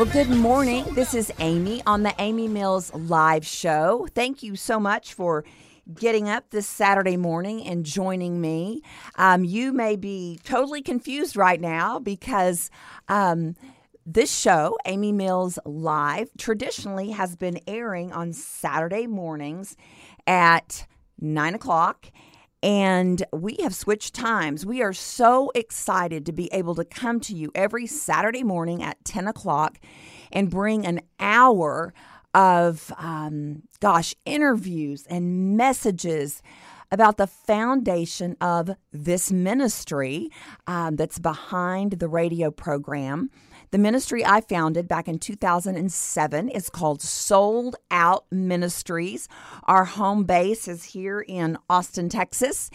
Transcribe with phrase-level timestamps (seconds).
[0.00, 0.86] Well, good morning.
[0.94, 4.08] This is Amy on the Amy Mills Live Show.
[4.14, 5.44] Thank you so much for
[5.92, 8.80] getting up this Saturday morning and joining me.
[9.16, 12.70] Um, you may be totally confused right now because
[13.08, 13.56] um,
[14.06, 19.76] this show, Amy Mills Live, traditionally has been airing on Saturday mornings
[20.26, 20.86] at
[21.20, 22.10] nine o'clock
[22.62, 24.66] and we have switched times.
[24.66, 29.02] We are so excited to be able to come to you every Saturday morning at
[29.04, 29.78] 10 o'clock
[30.30, 31.94] and bring an hour
[32.34, 36.42] of, um, gosh, interviews and messages
[36.92, 40.28] about the foundation of this ministry
[40.66, 43.30] um, that's behind the radio program.
[43.70, 49.28] The ministry I founded back in 2007 is called Sold Out Ministries.
[49.64, 52.70] Our home base is here in Austin, Texas.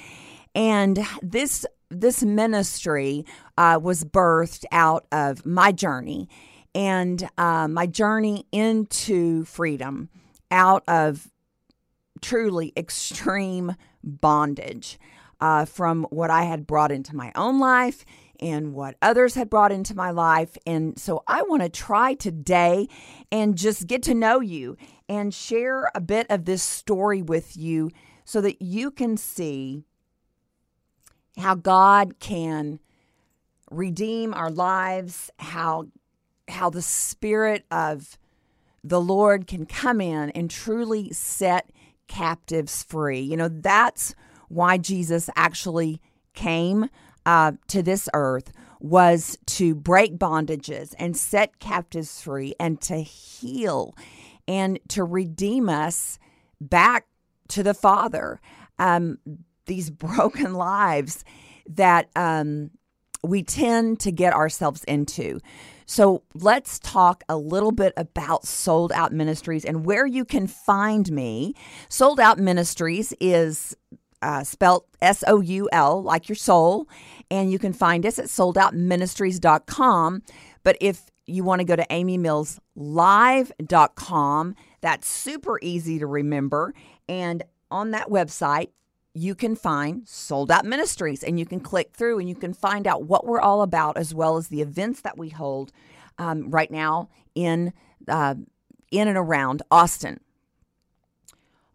[0.54, 3.26] And this this ministry
[3.58, 6.30] uh, was birthed out of my journey
[6.74, 10.10] and uh, my journey into freedom
[10.50, 11.30] out of
[12.22, 14.98] truly extreme bondage
[15.42, 18.06] uh, from what I had brought into my own life
[18.40, 20.58] and what others had brought into my life.
[20.66, 22.88] And so I want to try today
[23.32, 27.92] and just get to know you and share a bit of this story with you
[28.24, 29.84] so that you can see
[31.38, 32.80] how God can
[33.72, 35.88] redeem our lives, how
[36.48, 38.18] how the spirit of
[38.84, 41.72] the Lord can come in and truly set
[42.08, 43.20] captives free.
[43.20, 44.14] You know, that's
[44.48, 46.02] why Jesus actually
[46.34, 46.90] came
[47.26, 53.96] uh, to this earth was to break bondages and set captives free and to heal
[54.48, 56.20] and to redeem us
[56.62, 57.08] back
[57.48, 58.40] to the Father.
[58.78, 59.18] Um,
[59.66, 61.24] these broken lives
[61.68, 62.72] that um,
[63.24, 65.40] we tend to get ourselves into.
[65.88, 71.12] So let's talk a little bit about Sold Out Ministries and where you can find
[71.12, 71.54] me.
[71.90, 73.76] Sold Out Ministries is
[74.22, 76.88] uh, spelt S O U L, like your soul.
[77.32, 80.22] And you can find us at soldoutministries.com.
[80.64, 86.74] But if you want to go to amymillslive.com, that's super easy to remember.
[87.10, 88.70] And on that website,
[89.16, 92.86] you can find Sold Out Ministries and you can click through and you can find
[92.86, 95.72] out what we're all about as well as the events that we hold
[96.18, 97.74] um, right now in
[98.08, 98.36] uh,
[98.92, 100.20] in and around Austin.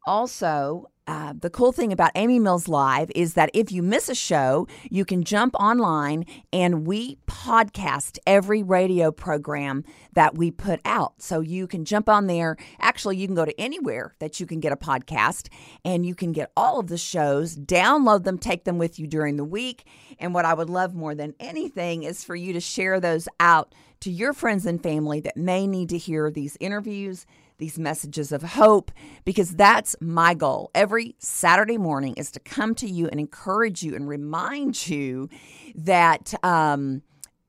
[0.06, 4.15] Also, uh, the cool thing about Amy Mills Live is that if you miss a
[4.15, 9.82] show, you can jump online and we podcast every radio program
[10.12, 11.15] that we put out.
[11.19, 12.56] So you can jump on there.
[12.81, 15.49] Actually, you can go to anywhere that you can get a podcast
[15.84, 19.37] and you can get all of the shows, download them, take them with you during
[19.37, 19.88] the week.
[20.20, 23.75] And what I would love more than anything is for you to share those out
[24.00, 27.27] to your friends and family that may need to hear these interviews
[27.61, 28.91] these messages of hope
[29.25, 30.71] because that's my goal.
[30.75, 35.28] Every Saturday morning is to come to you and encourage you and remind you
[35.77, 37.03] that um,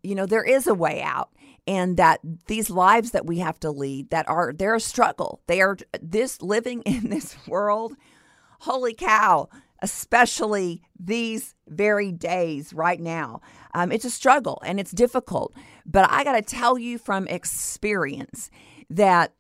[0.04, 1.30] you know there is a way out
[1.66, 5.42] and that these lives that we have to lead that are they're a struggle.
[5.48, 7.96] They are this living in this world
[8.60, 9.50] holy cow
[9.82, 13.42] especially these very days right now
[13.74, 15.54] um, it's a struggle and it's difficult
[15.86, 18.50] but i got to tell you from experience
[18.90, 19.34] that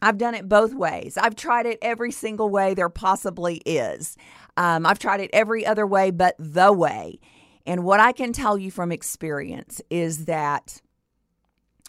[0.00, 1.16] I've done it both ways.
[1.16, 4.16] I've tried it every single way there possibly is.
[4.56, 7.18] Um, I've tried it every other way but the way.
[7.66, 10.80] And what I can tell you from experience is that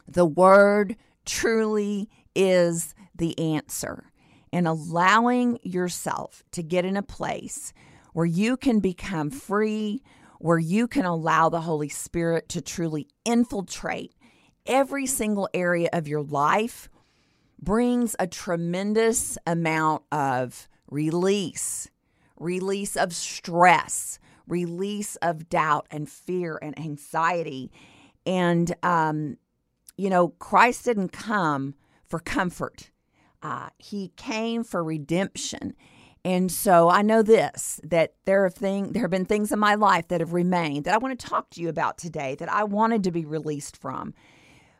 [0.08, 0.96] the word
[1.26, 4.09] truly is the answer.
[4.52, 7.72] And allowing yourself to get in a place
[8.14, 10.02] where you can become free,
[10.40, 14.16] where you can allow the Holy Spirit to truly infiltrate
[14.66, 16.90] every single area of your life
[17.62, 21.90] brings a tremendous amount of release,
[22.38, 27.72] release of stress, release of doubt and fear and anxiety.
[28.26, 29.38] And, um,
[29.98, 31.76] you know, Christ didn't come
[32.06, 32.92] for comfort,
[33.42, 35.76] uh, He came for redemption.
[36.26, 39.76] And so I know this that there have thing there have been things in my
[39.76, 42.66] life that have remained that I want to talk to you about today that I
[42.66, 44.14] wanted to be released from.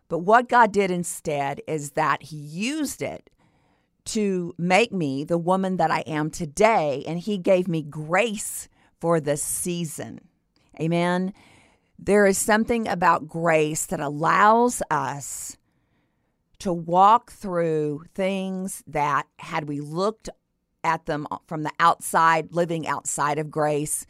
[0.10, 3.30] But what God did instead is that He used it
[4.06, 8.68] to make me the woman that I am today, and He gave me grace
[9.00, 10.20] for the season.
[10.82, 11.34] Amen.
[11.98, 15.58] There is something about grace that allows us
[16.60, 20.30] to walk through things that, had we looked
[20.84, 24.06] at them from the outside, living outside of grace,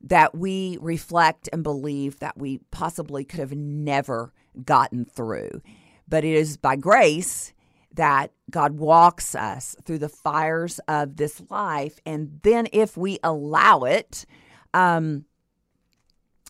[0.00, 4.32] that we reflect and believe that we possibly could have never
[4.64, 5.62] gotten through.
[6.06, 7.52] but it is by grace
[7.94, 11.98] that God walks us through the fires of this life.
[12.04, 14.26] And then, if we allow it,
[14.74, 15.24] um,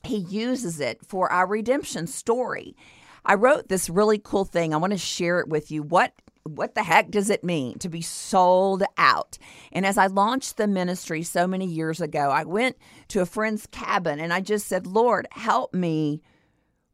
[0.02, 2.76] He uses it for our redemption story.
[3.24, 4.74] I wrote this really cool thing.
[4.74, 5.82] I want to share it with you.
[5.82, 6.12] What
[6.46, 9.38] what the heck does it mean to be sold out?
[9.72, 12.76] And as I launched the ministry so many years ago, I went
[13.08, 16.20] to a friend's cabin and I just said, Lord, help me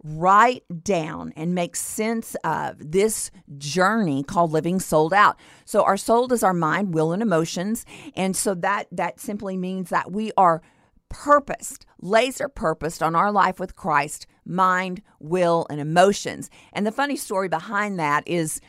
[0.03, 5.37] write down and make sense of this journey called living sold out.
[5.65, 7.85] So our soul is our mind, will and emotions,
[8.15, 10.63] and so that that simply means that we are
[11.11, 16.49] purposed, laser purposed on our life with Christ, mind, will and emotions.
[16.73, 18.61] And the funny story behind that is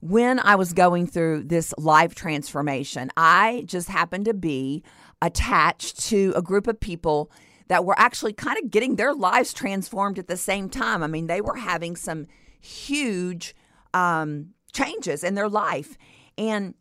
[0.00, 4.82] when I was going through this life transformation, I just happened to be
[5.22, 7.30] attached to a group of people
[7.68, 11.02] that were actually kind of getting their lives transformed at the same time.
[11.02, 12.26] I mean, they were having some
[12.60, 13.54] huge
[13.94, 15.96] um, changes in their life.
[16.36, 16.74] And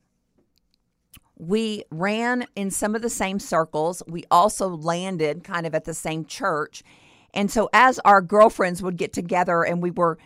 [1.39, 4.03] we ran in some of the same circles.
[4.07, 6.83] We also landed kind of at the same church.
[7.33, 10.17] And so, as our girlfriends would get together and we were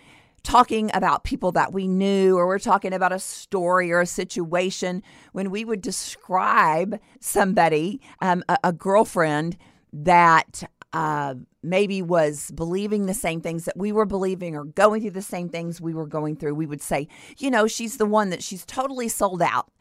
[0.42, 5.02] talking about people that we knew, or we're talking about a story or a situation,
[5.32, 9.58] when we would describe somebody, um, a, a girlfriend,
[9.94, 15.12] that uh, maybe was believing the same things that we were believing or going through
[15.12, 17.08] the same things we were going through, we would say,
[17.38, 19.72] you know, she's the one that she's totally sold out.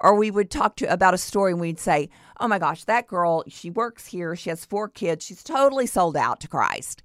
[0.00, 2.08] Or we would talk to about a story and we'd say,
[2.38, 6.16] oh my gosh, that girl, she works here, she has four kids, she's totally sold
[6.16, 7.02] out to Christ.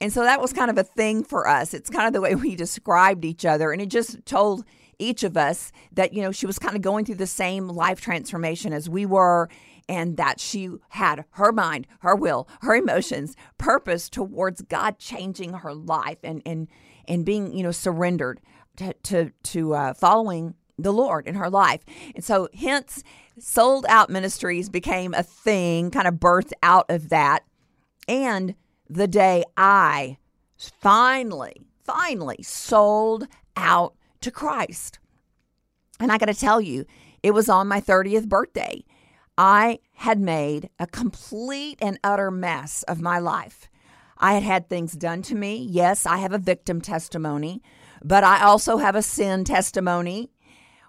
[0.00, 1.74] And so that was kind of a thing for us.
[1.74, 3.72] It's kind of the way we described each other.
[3.72, 4.64] And it just told
[4.98, 8.00] each of us that, you know, she was kind of going through the same life
[8.00, 9.48] transformation as we were
[9.88, 15.72] and that she had her mind, her will, her emotions, purpose towards God changing her
[15.72, 16.68] life and and
[17.06, 18.40] and being you know surrendered
[18.76, 21.80] to to, to uh, following the Lord in her life.
[22.14, 23.02] And so, hence,
[23.38, 27.44] sold out ministries became a thing, kind of birthed out of that.
[28.06, 28.54] And
[28.88, 30.18] the day I
[30.56, 33.26] finally, finally sold
[33.56, 34.98] out to Christ.
[36.00, 36.86] And I got to tell you,
[37.22, 38.84] it was on my 30th birthday.
[39.36, 43.68] I had made a complete and utter mess of my life.
[44.18, 45.56] I had had things done to me.
[45.56, 47.62] Yes, I have a victim testimony,
[48.02, 50.30] but I also have a sin testimony.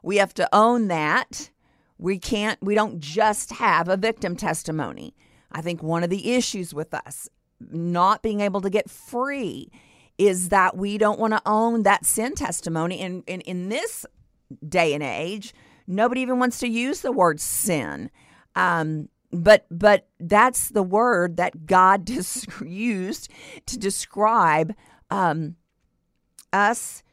[0.04, 1.50] We have to own that.
[1.98, 5.16] We can't, we don't just have a victim testimony.
[5.52, 7.28] I think one of the issues with us
[7.60, 9.72] not being able to get free
[10.18, 13.00] is that we don't want to own that sin testimony.
[13.00, 14.06] And in, in, in this
[14.68, 15.54] day and age,
[15.88, 18.12] nobody even wants to use the word sin.
[18.56, 23.30] Um, but but that's the word that God dis- used
[23.68, 24.74] to describe
[25.10, 25.56] um,
[26.52, 27.04] us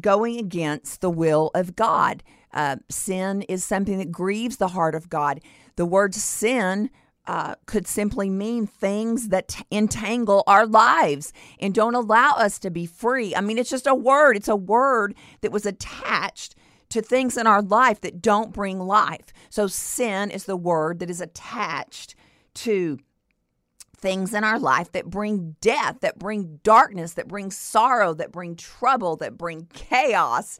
[0.00, 2.22] going against the will of God.
[2.52, 5.40] Uh, sin is something that grieves the heart of God.
[5.76, 6.90] The word sin
[7.26, 12.70] uh, could simply mean things that t- entangle our lives and don't allow us to
[12.70, 13.34] be free.
[13.34, 14.36] I mean, it's just a word.
[14.36, 16.56] It's a word that was attached
[16.90, 19.32] to things in our life that don't bring life.
[19.50, 22.14] So, sin is the word that is attached
[22.54, 22.98] to
[24.02, 28.56] things in our life that bring death, that bring darkness, that bring sorrow, that bring
[28.56, 30.58] trouble, that bring chaos.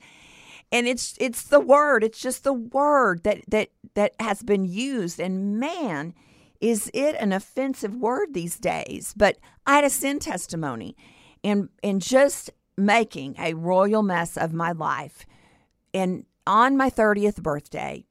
[0.71, 5.21] And it's it's the word, it's just the word that that that has been used
[5.21, 6.15] and man,
[6.61, 9.13] is it an offensive word these days?
[9.15, 10.97] But I had a sin testimony
[11.45, 15.27] and and just making a royal mess of my life
[15.93, 18.05] and on my 30th birthday,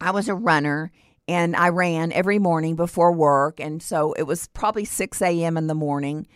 [0.00, 0.90] I was a runner
[1.28, 3.60] and I ran every morning before work.
[3.60, 5.56] And so it was probably 6 a.m.
[5.56, 6.26] in the morning.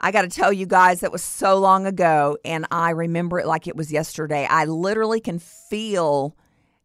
[0.00, 2.38] I got to tell you guys, that was so long ago.
[2.44, 4.46] And I remember it like it was yesterday.
[4.48, 6.36] I literally can feel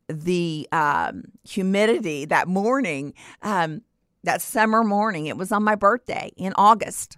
[0.07, 3.81] the um, humidity that morning, um,
[4.23, 5.27] that summer morning.
[5.27, 7.17] It was on my birthday in August.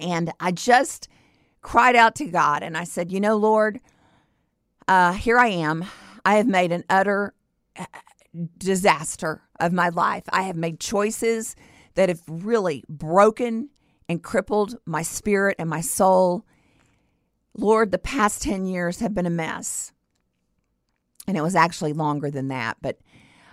[0.00, 1.08] And I just
[1.60, 3.80] cried out to God and I said, You know, Lord,
[4.86, 5.84] uh, here I am.
[6.24, 7.34] I have made an utter
[8.58, 10.24] disaster of my life.
[10.30, 11.56] I have made choices
[11.94, 13.70] that have really broken
[14.08, 16.44] and crippled my spirit and my soul.
[17.56, 19.92] Lord, the past 10 years have been a mess.
[21.26, 22.78] And it was actually longer than that.
[22.80, 22.98] But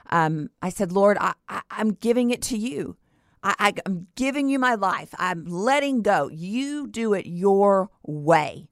[0.10, 1.34] um, I said, Lord, I,
[1.72, 2.96] am giving it to you.
[3.44, 5.10] I, I'm giving you my life.
[5.20, 6.30] I'm letting go.
[6.30, 8.70] You do it your way.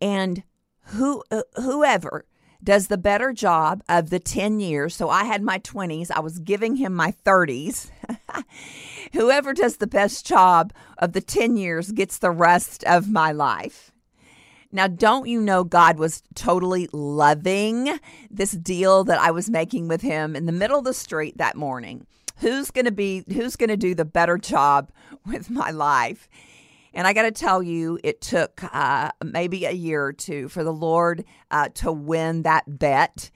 [0.00, 0.44] And
[0.88, 2.24] who uh, whoever
[2.62, 4.94] does the better job of the 10 years.
[4.94, 7.90] So I had my 20s, I was giving him my 30s.
[9.12, 13.92] whoever does the best job of the 10 years gets the rest of my life.
[14.70, 17.98] Now, don't you know God was totally loving
[18.30, 21.56] this deal that I was making with him in the middle of the street that
[21.56, 22.06] morning?
[22.38, 24.90] Who's going to be who's going to do the better job
[25.26, 26.28] with my life?
[26.98, 30.64] And I got to tell you, it took uh, maybe a year or two for
[30.64, 33.30] the Lord uh, to win that bet.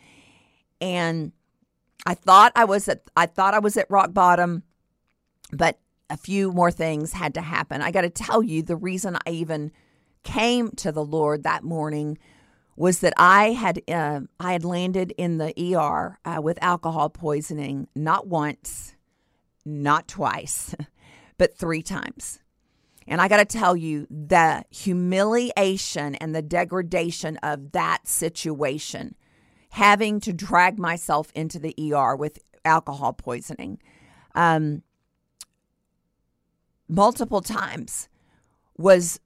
[0.81, 1.31] And
[2.05, 4.65] I thought I was at I thought I was at rock bottom,
[5.53, 5.79] but
[6.11, 7.83] a few more things had to happen.
[7.83, 9.71] I got to tell you, the reason I even
[10.25, 12.19] came to the Lord that morning
[12.75, 17.87] was that I had uh, I had landed in the ER uh, with alcohol poisoning
[17.95, 18.97] not once,
[19.65, 20.75] not twice,
[21.39, 22.41] but three times.
[23.07, 29.15] And I got to tell you, the humiliation and the degradation of that situation,
[29.71, 33.79] having to drag myself into the ER with alcohol poisoning,
[34.35, 34.83] um,
[36.89, 38.09] multiple times
[38.77, 39.21] was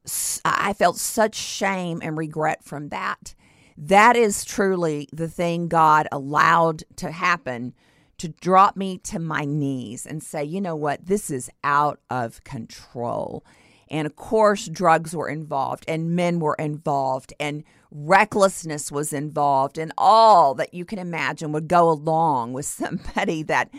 [0.45, 3.35] I felt such shame and regret from that.
[3.77, 7.75] That is truly the thing God allowed to happen
[8.19, 12.43] to drop me to my knees and say, you know what, this is out of
[12.45, 13.45] control.
[13.89, 19.93] And of course, drugs were involved, and men were involved, and recklessness was involved, and
[19.97, 23.71] all that you can imagine would go along with somebody that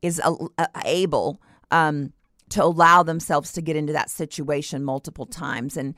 [0.00, 0.20] is
[0.84, 1.40] able
[1.70, 2.12] um,
[2.48, 5.94] to allow themselves to get into that situation multiple times and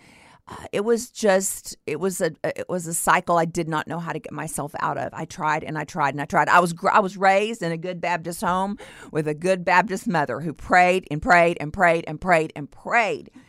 [0.47, 3.99] uh, it was just it was a it was a cycle I did not know
[3.99, 5.15] how to get myself out of.
[5.15, 6.49] I tried and I tried and I tried.
[6.49, 8.77] I was I was raised in a good Baptist home
[9.11, 13.31] with a good Baptist mother who prayed and prayed and prayed and prayed and prayed.
[13.33, 13.43] And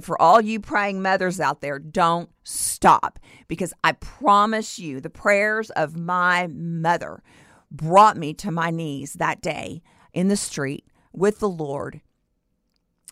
[0.00, 3.18] for all you praying mothers out there, don't stop
[3.48, 7.22] because I promise you the prayers of my mother
[7.70, 9.82] brought me to my knees that day
[10.12, 12.00] in the street with the Lord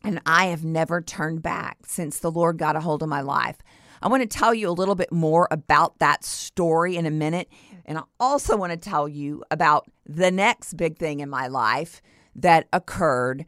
[0.02, 3.58] and I have never turned back since the Lord got a hold of my life.
[4.02, 7.49] I want to tell you a little bit more about that story in a minute.
[7.84, 12.00] And I also want to tell you about the next big thing in my life
[12.34, 13.44] that occurred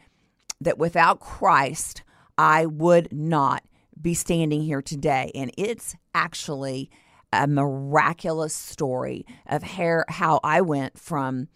[0.60, 2.02] that without Christ,
[2.36, 3.62] I would not
[4.00, 5.30] be standing here today.
[5.34, 6.90] And it's actually
[7.32, 11.48] a miraculous story of how I went from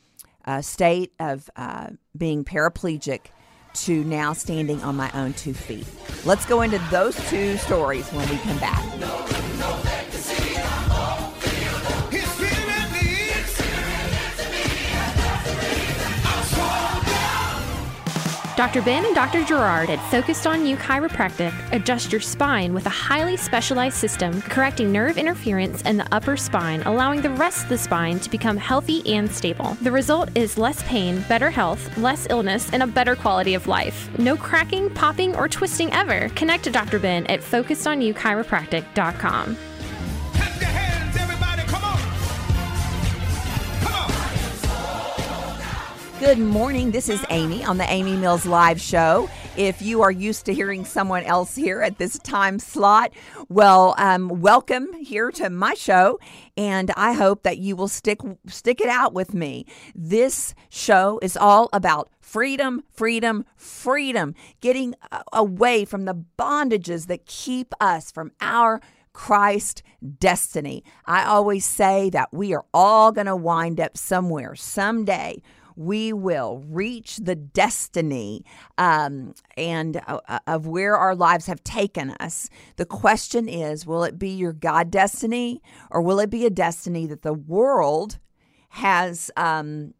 [0.44, 3.26] a state of uh, being paraplegic
[3.74, 5.86] to now standing on my own two feet.
[6.24, 8.82] Let's go into those two stories when we come back.
[18.56, 18.80] Dr.
[18.80, 19.44] Ben and Dr.
[19.44, 24.90] Gerard at Focused on You Chiropractic adjust your spine with a highly specialized system correcting
[24.90, 29.06] nerve interference in the upper spine, allowing the rest of the spine to become healthy
[29.14, 29.76] and stable.
[29.82, 34.08] The result is less pain, better health, less illness, and a better quality of life.
[34.18, 36.30] No cracking, popping, or twisting ever.
[36.30, 36.98] Connect to Dr.
[36.98, 39.56] Ben at focusedonyouchiropractic.com.
[46.18, 46.92] Good morning.
[46.92, 49.28] This is Amy on the Amy Mills Live Show.
[49.54, 53.12] If you are used to hearing someone else here at this time slot,
[53.50, 56.18] well, um, welcome here to my show,
[56.56, 59.66] and I hope that you will stick stick it out with me.
[59.94, 64.94] This show is all about freedom, freedom, freedom, getting
[65.34, 68.80] away from the bondages that keep us from our
[69.12, 69.82] Christ
[70.18, 70.82] destiny.
[71.04, 75.42] I always say that we are all going to wind up somewhere someday
[75.76, 78.44] we will reach the destiny
[78.78, 82.48] um, and uh, uh, of where our lives have taken us.
[82.76, 87.06] The question is will it be your God destiny or will it be a destiny
[87.06, 88.18] that the world
[88.70, 89.94] has um,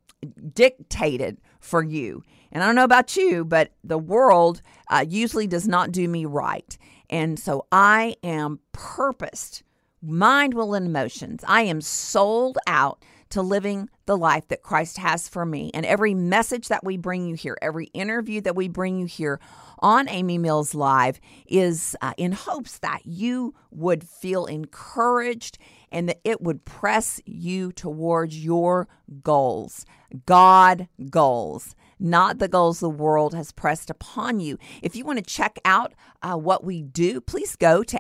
[0.55, 2.23] dictated for you?
[2.51, 6.25] And I don't know about you, but the world uh, usually does not do me
[6.25, 6.77] right.
[7.11, 9.63] And so I am purposed,
[10.03, 11.45] mind, will, and emotions.
[11.47, 13.05] I am sold out
[13.37, 15.71] to living the life that Christ has for me.
[15.75, 19.39] And every message that we bring you here, every interview that we bring you here
[19.81, 25.59] on Amy Mills Live is uh, in hopes that you would feel encouraged
[25.93, 28.89] and that it would press you towards your
[29.23, 29.85] goals,
[30.25, 34.59] God goals not the goals the world has pressed upon you.
[34.83, 37.99] If you want to check out uh, what we do, please go to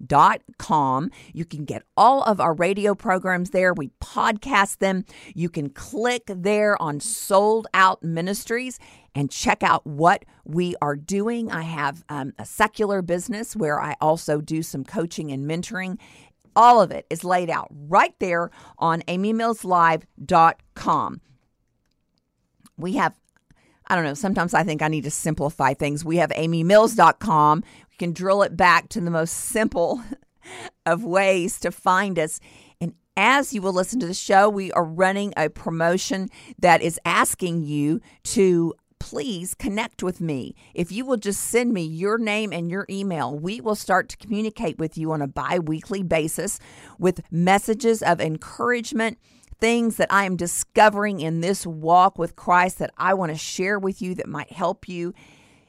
[0.00, 1.10] amymillslive.com.
[1.32, 3.74] You can get all of our radio programs there.
[3.74, 5.04] We podcast them.
[5.34, 8.78] You can click there on Sold Out Ministries
[9.14, 11.52] and check out what we are doing.
[11.52, 15.98] I have um, a secular business where I also do some coaching and mentoring.
[16.56, 21.20] All of it is laid out right there on amymillslive.com
[22.76, 23.14] we have
[23.86, 24.14] I don't know.
[24.14, 26.06] Sometimes I think I need to simplify things.
[26.06, 27.64] We have amymills.com.
[27.94, 30.02] You can drill it back to the most simple
[30.86, 32.40] of ways to find us.
[32.80, 36.98] And as you will listen to the show, we are running a promotion that is
[37.04, 40.56] asking you to please connect with me.
[40.74, 44.16] If you will just send me your name and your email, we will start to
[44.16, 46.58] communicate with you on a bi weekly basis
[46.98, 49.18] with messages of encouragement.
[49.60, 53.78] Things that I am discovering in this walk with Christ that I want to share
[53.78, 55.14] with you that might help you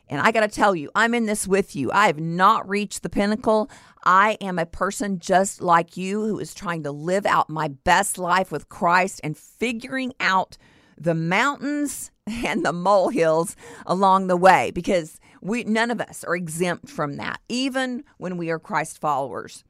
[0.08, 1.92] and I got to tell you, I'm in this with you.
[1.92, 3.70] I have not reached the pinnacle.
[4.04, 8.18] I am a person just like you who is trying to live out my best
[8.18, 10.58] life with Christ and figuring out
[10.98, 16.90] the mountains and the molehills along the way because we none of us are exempt
[16.90, 17.40] from that.
[17.50, 19.64] Even when we are Christ followers,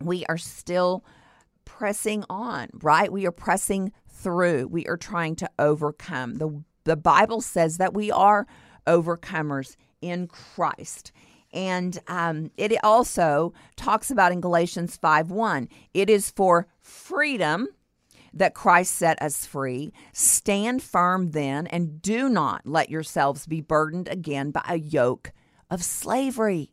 [0.00, 1.04] we are still
[1.64, 3.12] pressing on, right?
[3.12, 4.68] We are pressing through.
[4.68, 6.34] We are trying to overcome.
[6.34, 8.46] The the Bible says that we are
[8.86, 11.12] overcomers in Christ.
[11.52, 17.68] And um, it also talks about in Galatians 5 1, it is for freedom
[18.32, 19.92] that Christ set us free.
[20.12, 25.32] Stand firm then, and do not let yourselves be burdened again by a yoke
[25.70, 26.72] of slavery.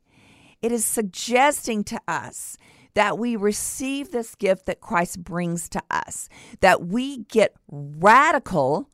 [0.62, 2.58] It is suggesting to us
[2.94, 6.28] that we receive this gift that Christ brings to us,
[6.60, 8.90] that we get radical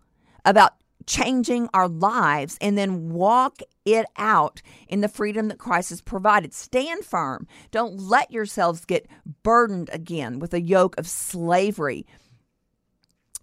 [0.45, 0.73] about
[1.07, 6.53] changing our lives and then walk it out in the freedom that Christ has provided.
[6.53, 7.47] Stand firm.
[7.71, 9.07] Don't let yourselves get
[9.41, 12.05] burdened again with a yoke of slavery.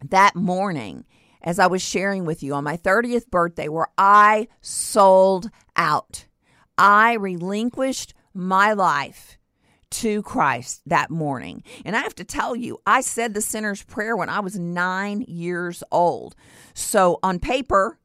[0.05, 1.07] That morning,
[1.43, 6.27] as I was sharing with you on my 30th birthday, where I sold out,
[6.77, 9.39] I relinquished my life
[9.95, 11.63] to Christ that morning.
[11.85, 15.23] And I have to tell you, I said the sinner's prayer when I was nine
[15.23, 16.35] years old.
[16.75, 17.99] So on paper,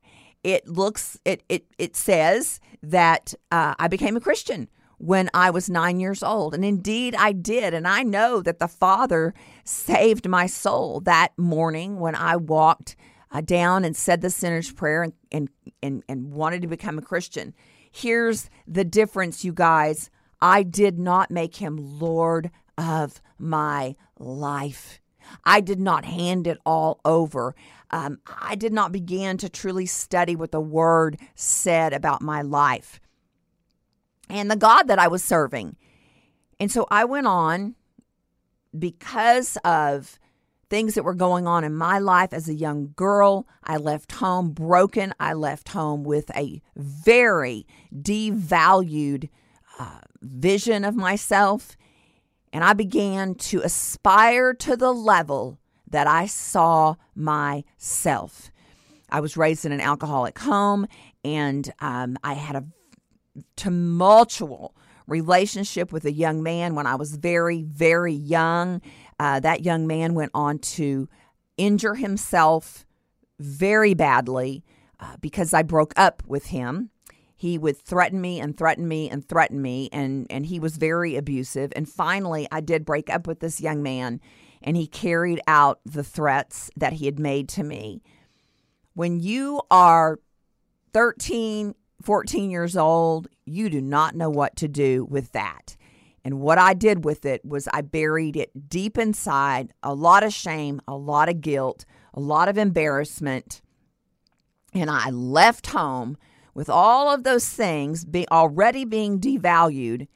[0.44, 5.70] it looks it it it says that uh, I became a Christian when I was
[5.70, 7.74] nine years old, and indeed I did.
[7.74, 12.96] And I know that the Father saved my soul that morning when I walked
[13.32, 15.50] uh, down and said the sinner's prayer and, and
[15.82, 17.54] and and wanted to become a Christian.
[17.92, 20.12] Here's the difference, you guys.
[20.42, 25.00] I did not make him Lord of my life.
[25.44, 27.56] I did not hand it all over.
[27.92, 33.00] Um, I did not begin to truly study what the word said about my life
[34.30, 35.76] and the God that I was serving.
[36.60, 37.76] And so I went on
[38.78, 40.20] because of
[40.70, 43.48] things that were going on in my life as a young girl.
[43.64, 45.14] I left home broken.
[45.20, 49.30] I left home with a very devalued
[49.80, 51.76] uh, vision of myself.
[52.54, 55.58] And I began to aspire to the level
[55.90, 58.52] that I saw myself.
[59.10, 60.86] I was raised in an alcoholic home,
[61.24, 62.66] and um, I had a
[63.56, 64.72] tumultuous
[65.08, 68.82] relationship with a young man when I was very, very young.
[69.20, 71.10] Uh, that young man went on to
[71.58, 72.86] injure himself
[73.40, 74.64] very badly
[75.00, 76.92] uh, because I broke up with him
[77.40, 81.16] he would threaten me and threaten me and threaten me and and he was very
[81.16, 81.72] abusive.
[81.74, 84.20] And finally I did break up with this young man
[84.62, 88.04] and he carried out the threats that he had made to me.
[88.94, 90.20] When you are
[90.92, 95.78] 13 14 years old you do not know what to do with that.
[96.26, 100.34] And what I did with it was I buried it deep inside a lot of
[100.34, 103.62] shame a lot of guilt a lot of embarrassment
[104.74, 106.18] and I left home
[106.60, 110.10] with all of those things be already being devalued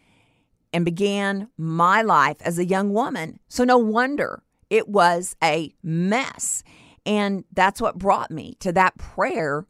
[0.73, 3.39] and began my life as a young woman.
[3.47, 6.62] So no wonder it was a mess.
[7.06, 9.65] And that's what brought me to that prayer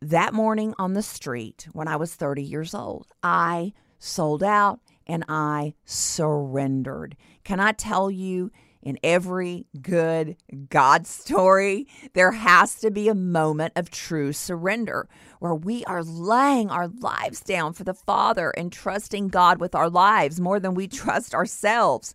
[0.00, 3.08] that morning on the street when I was 30 years old.
[3.22, 7.14] I sold out and I surrendered.
[7.44, 8.50] Can I tell you?
[8.82, 10.36] In every good
[10.70, 16.70] God story, there has to be a moment of true surrender where we are laying
[16.70, 20.88] our lives down for the Father and trusting God with our lives more than we
[20.88, 22.14] trust ourselves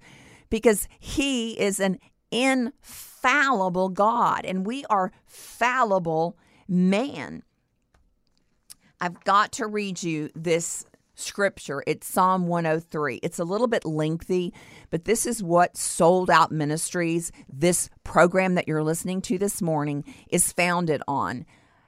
[0.50, 2.00] because He is an
[2.32, 7.44] infallible God and we are fallible man.
[9.00, 11.84] I've got to read you this scripture.
[11.88, 13.20] It's Psalm 103.
[13.24, 14.54] It's a little bit lengthy,
[14.90, 20.04] but this is what Sold Out Ministries, this program that you're listening to this morning,
[20.30, 21.46] is founded on.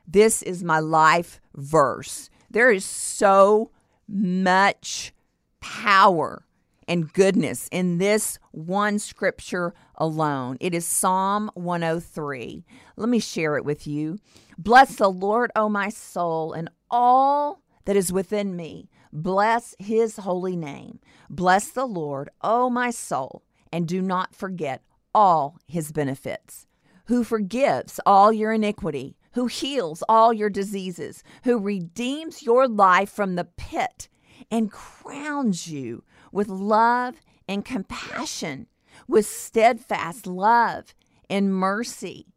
[0.07, 2.29] This is my life verse.
[2.49, 3.71] There is so
[4.07, 5.13] much
[5.59, 6.45] power
[6.87, 10.57] and goodness in this one scripture alone.
[10.59, 12.65] It is Psalm 103.
[12.95, 14.19] Let me share it with you.
[14.57, 18.89] Bless the Lord, O my soul, and all that is within me.
[19.11, 20.99] Bless his holy name.
[21.29, 26.67] Bless the Lord, O my soul, and do not forget all his benefits.
[27.05, 33.35] Who forgives all your iniquity, who heals all your diseases, who redeems your life from
[33.35, 34.09] the pit
[34.51, 38.67] and crowns you with love and compassion,
[39.07, 40.93] with steadfast love
[41.29, 42.27] and mercy,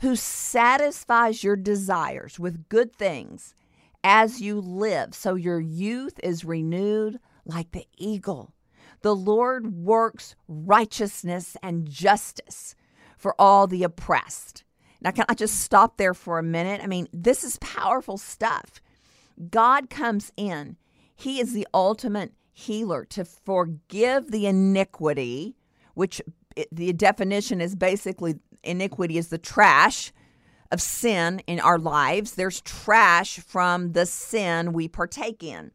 [0.00, 3.54] who satisfies your desires with good things
[4.04, 8.52] as you live, so your youth is renewed like the eagle.
[9.00, 12.74] The Lord works righteousness and justice
[13.16, 14.62] for all the oppressed.
[15.00, 16.80] Now, can I just stop there for a minute?
[16.82, 18.80] I mean, this is powerful stuff.
[19.50, 20.76] God comes in,
[21.16, 25.56] He is the ultimate healer to forgive the iniquity,
[25.94, 26.22] which
[26.70, 30.12] the definition is basically iniquity is the trash
[30.74, 32.34] of sin in our lives.
[32.34, 35.70] There's trash from the sin we partake in.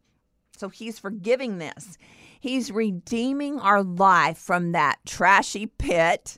[0.57, 1.97] So he's forgiving this.
[2.39, 6.37] He's redeeming our life from that trashy pit.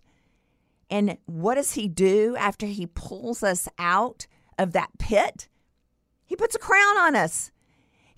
[0.92, 4.28] And what does he do after he pulls us out
[4.60, 5.50] of that pit?
[6.24, 7.52] He puts a crown on us.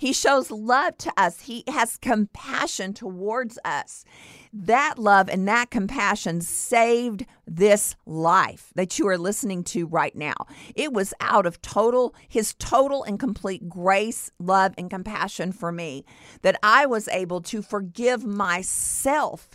[0.03, 1.39] He shows love to us.
[1.39, 4.03] He has compassion towards us.
[4.51, 10.33] That love and that compassion saved this life that you are listening to right now.
[10.75, 16.03] It was out of total, his total and complete grace, love, and compassion for me
[16.41, 19.51] that I was able to forgive myself.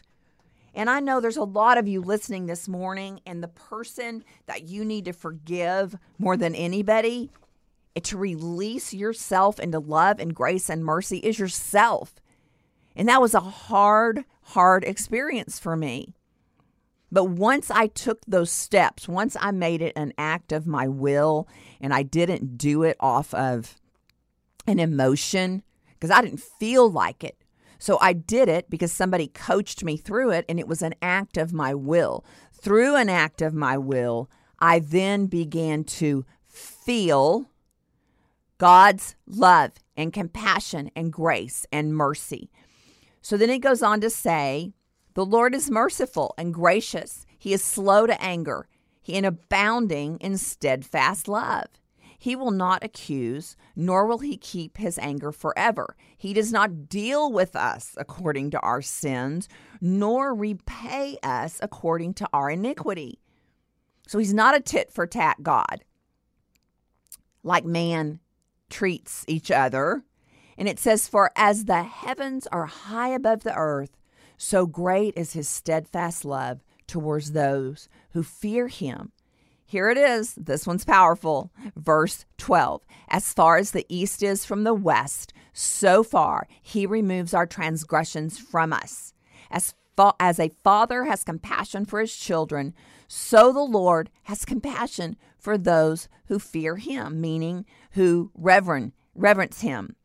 [0.75, 4.67] And I know there's a lot of you listening this morning, and the person that
[4.67, 7.29] you need to forgive more than anybody
[8.03, 12.15] to release yourself into love and grace and mercy is yourself.
[12.95, 16.15] And that was a hard, hard experience for me.
[17.11, 21.49] But once I took those steps, once I made it an act of my will
[21.81, 23.77] and I didn't do it off of
[24.67, 25.63] an emotion
[25.95, 27.37] because I didn't feel like it.
[27.79, 31.37] So I did it because somebody coached me through it and it was an act
[31.37, 32.25] of my will.
[32.53, 37.49] Through an act of my will, I then began to feel
[38.59, 42.51] God's love and compassion and grace and mercy.
[43.23, 44.73] So then it goes on to say,
[45.15, 47.25] The Lord is merciful and gracious.
[47.39, 48.69] He is slow to anger,
[49.01, 51.67] he and abounding in steadfast love.
[52.21, 55.95] He will not accuse, nor will he keep his anger forever.
[56.17, 59.49] He does not deal with us according to our sins,
[59.81, 63.21] nor repay us according to our iniquity.
[64.09, 65.85] So he's not a tit for tat God
[67.45, 68.21] like man
[68.69, 70.03] treats each other.
[70.57, 73.97] And it says, For as the heavens are high above the earth,
[74.37, 79.13] so great is his steadfast love towards those who fear him.
[79.65, 80.35] Here it is.
[80.35, 81.53] This one's powerful.
[81.77, 87.35] Verse 12 As far as the east is from the west, so far he removes
[87.35, 89.13] our transgressions from us.
[89.51, 92.75] As, fa- as a father has compassion for his children,
[93.09, 97.67] so the Lord has compassion for those who fear him, meaning
[97.99, 99.97] who reverend, reverence him.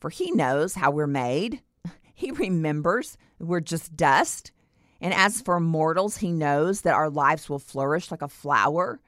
[0.00, 1.62] For he knows how we're made.
[2.16, 4.52] He remembers we're just dust.
[5.00, 9.00] And as for mortals, he knows that our lives will flourish like a flower.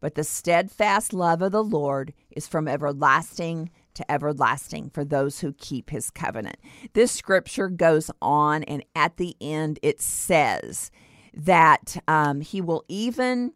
[0.00, 5.54] But the steadfast love of the Lord is from everlasting to everlasting for those who
[5.54, 6.56] keep his covenant.
[6.92, 10.90] This scripture goes on, and at the end it says
[11.34, 13.52] that um, he will even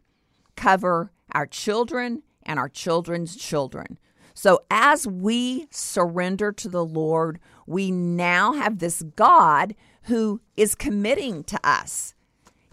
[0.55, 3.99] cover our children and our children's children.
[4.33, 11.43] So as we surrender to the Lord, we now have this God who is committing
[11.45, 12.15] to us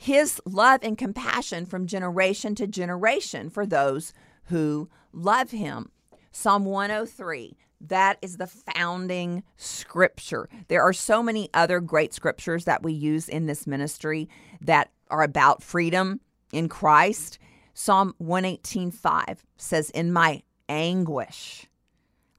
[0.05, 4.13] his love and compassion from generation to generation for those
[4.45, 5.91] who love him.
[6.31, 10.49] Psalm 103, that is the founding scripture.
[10.69, 14.29] There are so many other great scriptures that we use in this ministry
[14.61, 16.21] that are about freedom
[16.53, 17.39] in Christ.
[17.75, 21.67] Psalm 118:5 says, "In my anguish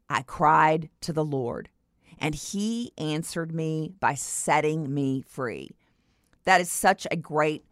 [0.09, 1.69] I cried to the Lord,
[2.17, 5.75] and he answered me by setting me free."
[6.45, 7.65] That is such a great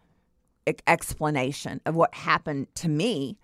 [0.87, 3.37] explanation of what happened to me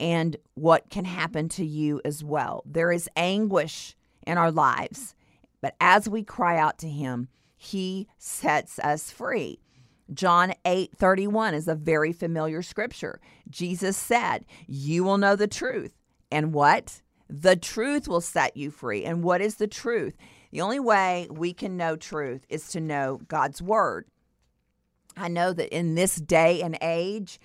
[0.00, 2.62] and what can happen to you as well.
[2.66, 3.94] There is anguish
[4.26, 5.14] in our lives,
[5.60, 9.61] but as we cry out to him, he sets us free.
[10.14, 13.20] John 8 31 is a very familiar scripture.
[13.48, 15.94] Jesus said, You will know the truth.
[16.30, 17.02] And what?
[17.28, 19.04] The truth will set you free.
[19.04, 20.16] And what is the truth?
[20.50, 24.06] The only way we can know truth is to know God's word.
[25.16, 27.40] I know that in this day and age,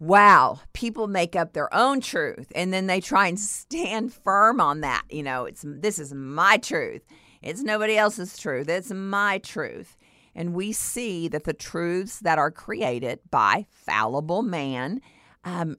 [0.00, 4.80] wow, people make up their own truth and then they try and stand firm on
[4.80, 5.04] that.
[5.10, 7.02] You know, it's this is my truth.
[7.42, 8.68] It's nobody else's truth.
[8.68, 9.96] It's my truth.
[10.38, 15.00] And we see that the truths that are created by fallible man,
[15.42, 15.76] um,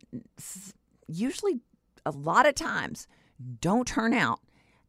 [1.07, 1.61] usually
[2.05, 3.07] a lot of times,
[3.61, 4.41] don't turn out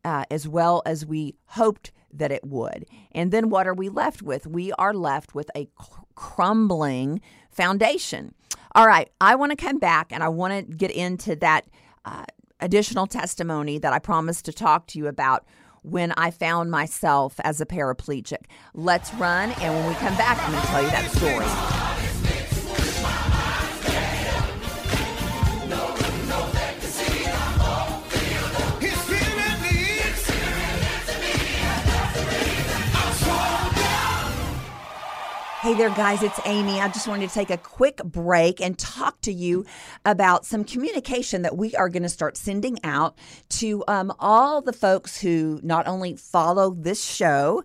[0.04, 2.84] uh, as well as we hoped that it would.
[3.12, 4.44] And then what are we left with?
[4.44, 8.34] We are left with a cr- crumbling foundation.
[8.74, 11.66] All right, I want to come back and I want to get into that
[12.04, 12.24] uh,
[12.58, 15.46] additional testimony that I promised to talk to you about
[15.82, 18.44] when I found myself as a paraplegic.
[18.74, 21.89] Let's run, and when we come back, I'm going to tell you that story.
[35.62, 36.80] Hey there, guys, it's Amy.
[36.80, 39.66] I just wanted to take a quick break and talk to you
[40.06, 43.18] about some communication that we are going to start sending out
[43.50, 47.62] to um, all the folks who not only follow this show,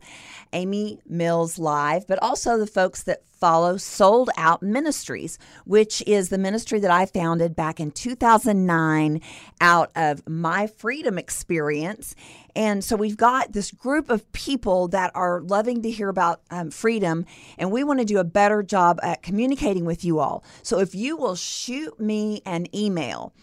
[0.55, 6.37] Amy Mills Live, but also the folks that follow Sold Out Ministries, which is the
[6.37, 9.19] ministry that I founded back in 2009
[9.59, 12.15] out of my freedom experience.
[12.55, 16.71] And so we've got this group of people that are loving to hear about um,
[16.71, 17.25] freedom,
[17.57, 20.45] and we want to do a better job at communicating with you all.
[20.63, 23.33] So if you will shoot me an email,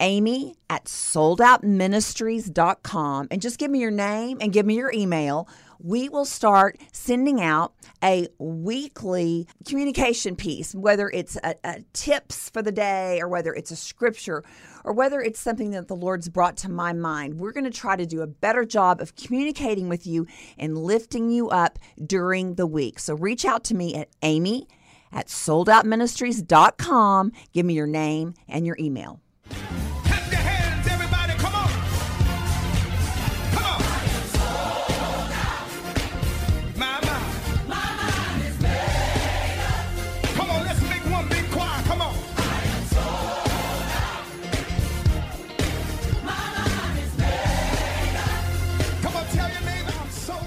[0.00, 5.48] amy at soldoutministries.com, and just give me your name and give me your email
[5.78, 12.62] we will start sending out a weekly communication piece, whether it's a, a tips for
[12.62, 14.44] the day or whether it's a scripture
[14.84, 17.38] or whether it's something that the Lord's brought to my mind.
[17.38, 20.26] We're going to try to do a better job of communicating with you
[20.58, 22.98] and lifting you up during the week.
[22.98, 24.68] So reach out to me at Amy
[25.12, 27.32] at soldoutministries.com.
[27.52, 29.20] Give me your name and your email.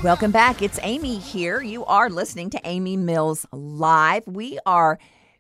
[0.02, 0.62] Welcome back.
[0.62, 1.62] It's Amy here.
[1.62, 4.26] You are listening to Amy Mills Live.
[4.28, 4.98] We are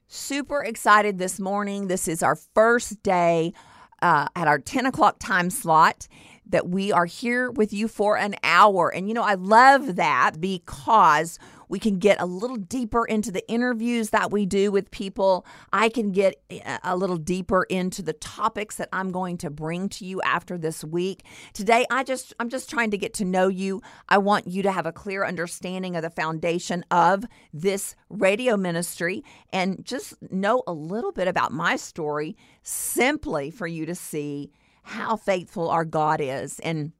[0.07, 1.87] super excited this morning.
[1.87, 3.53] This is our first day
[4.01, 6.09] uh, at our 10 o'clock time slot
[6.45, 8.89] that we are here with you for an hour.
[8.93, 13.47] And, you know, I love that because we can get a little deeper into the
[13.49, 15.45] interviews that we do with people.
[15.71, 19.87] I can get eh, a little deeper into the topics that I'm going to bring
[19.89, 21.23] to you after this week.
[21.53, 23.81] Today, I just I'm just trying to get to know you.
[24.09, 29.23] I want you to have a clear understanding of the foundation of this radio ministry
[29.53, 34.51] and just know a little bit about my story simply for you to see
[34.81, 36.93] how faithful our God is and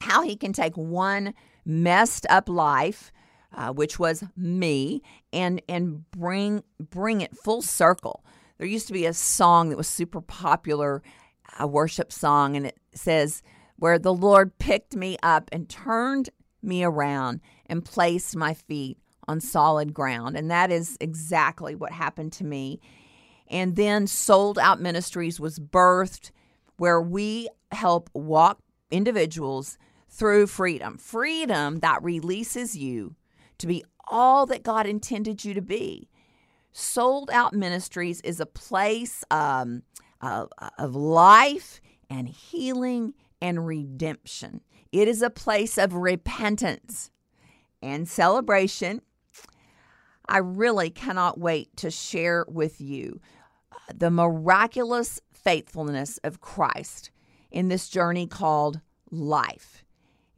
[0.00, 3.12] how he can take one messed up life
[3.52, 8.24] uh, which was me, and and bring bring it full circle.
[8.58, 11.02] There used to be a song that was super popular,
[11.58, 13.42] a worship song, and it says,
[13.76, 16.30] "Where the Lord picked me up and turned
[16.62, 22.32] me around and placed my feet on solid ground," and that is exactly what happened
[22.34, 22.80] to me.
[23.48, 26.30] And then Sold Out Ministries was birthed,
[26.76, 28.60] where we help walk
[28.92, 29.76] individuals
[30.08, 33.16] through freedom, freedom that releases you
[33.60, 36.08] to be all that God intended you to be.
[36.72, 39.82] Sold Out Ministries is a place um,
[40.20, 40.46] uh,
[40.78, 44.60] of life and healing and redemption.
[44.92, 47.10] It is a place of repentance
[47.82, 49.02] and celebration.
[50.28, 53.20] I really cannot wait to share with you
[53.72, 57.10] uh, the miraculous faithfulness of Christ
[57.50, 59.84] in this journey called life.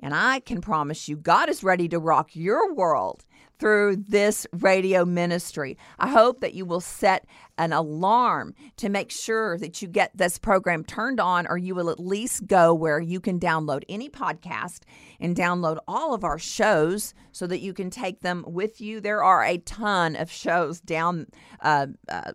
[0.02, 3.24] And I can promise you, God is ready to rock your world
[3.62, 5.78] through this radio ministry.
[5.96, 7.26] I hope that you will set
[7.58, 11.88] an alarm to make sure that you get this program turned on, or you will
[11.88, 14.80] at least go where you can download any podcast
[15.20, 19.00] and download all of our shows so that you can take them with you.
[19.00, 21.28] There are a ton of shows down.
[21.60, 22.32] Uh, uh,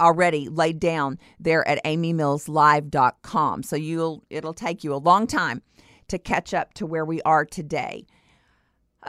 [0.00, 5.62] already laid down there at amymillslive.com so you'll it'll take you a long time
[6.08, 8.06] to catch up to where we are today.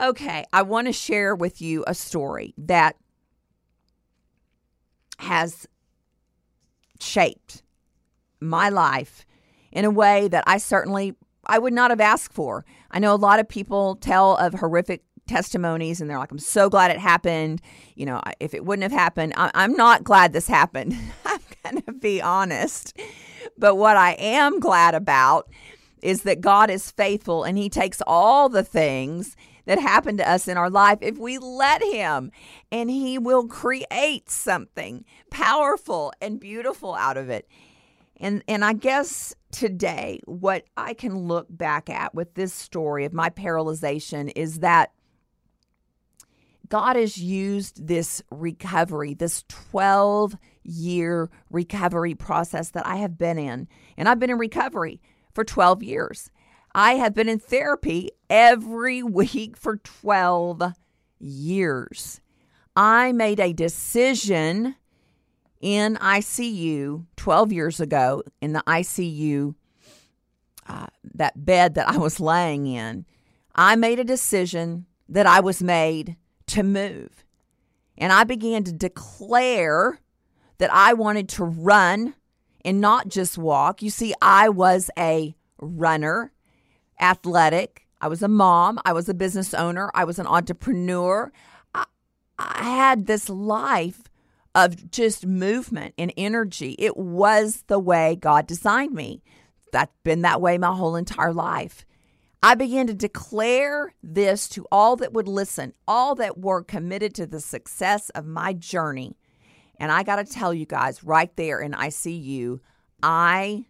[0.00, 2.96] Okay, I want to share with you a story that
[5.18, 5.66] has
[7.00, 7.62] shaped
[8.40, 9.24] my life
[9.72, 11.14] in a way that I certainly
[11.46, 12.64] I would not have asked for.
[12.90, 16.68] I know a lot of people tell of horrific testimonies and they're like, I'm so
[16.68, 17.60] glad it happened.
[17.94, 20.94] You know, if it wouldn't have happened, I- I'm not glad this happened.
[21.24, 22.98] I'm going to be honest.
[23.56, 25.48] But what I am glad about
[26.06, 30.46] is that God is faithful and He takes all the things that happen to us
[30.46, 32.30] in our life if we let Him,
[32.70, 37.48] and He will create something powerful and beautiful out of it.
[38.18, 43.12] And and I guess today what I can look back at with this story of
[43.12, 44.92] my paralyzation is that
[46.68, 53.66] God has used this recovery, this 12 year recovery process that I have been in.
[53.96, 55.00] And I've been in recovery
[55.36, 56.30] for 12 years.
[56.74, 60.62] I have been in therapy every week for 12
[61.20, 62.20] years.
[62.74, 64.76] I made a decision
[65.60, 69.54] in ICU 12 years ago in the ICU,
[70.68, 73.04] uh, that bed that I was laying in.
[73.54, 76.16] I made a decision that I was made
[76.48, 77.24] to move.
[77.98, 80.00] And I began to declare
[80.58, 82.14] that I wanted to run
[82.66, 83.80] and not just walk.
[83.80, 86.32] You see, I was a runner,
[87.00, 87.86] athletic.
[88.00, 88.80] I was a mom.
[88.84, 89.90] I was a business owner.
[89.94, 91.32] I was an entrepreneur.
[91.74, 91.84] I,
[92.38, 94.02] I had this life
[94.54, 96.74] of just movement and energy.
[96.78, 99.22] It was the way God designed me.
[99.72, 101.86] That's been that way my whole entire life.
[102.42, 107.26] I began to declare this to all that would listen, all that were committed to
[107.26, 109.16] the success of my journey.
[109.78, 112.60] And I got to tell you guys, right there in ICU,
[113.02, 113.66] I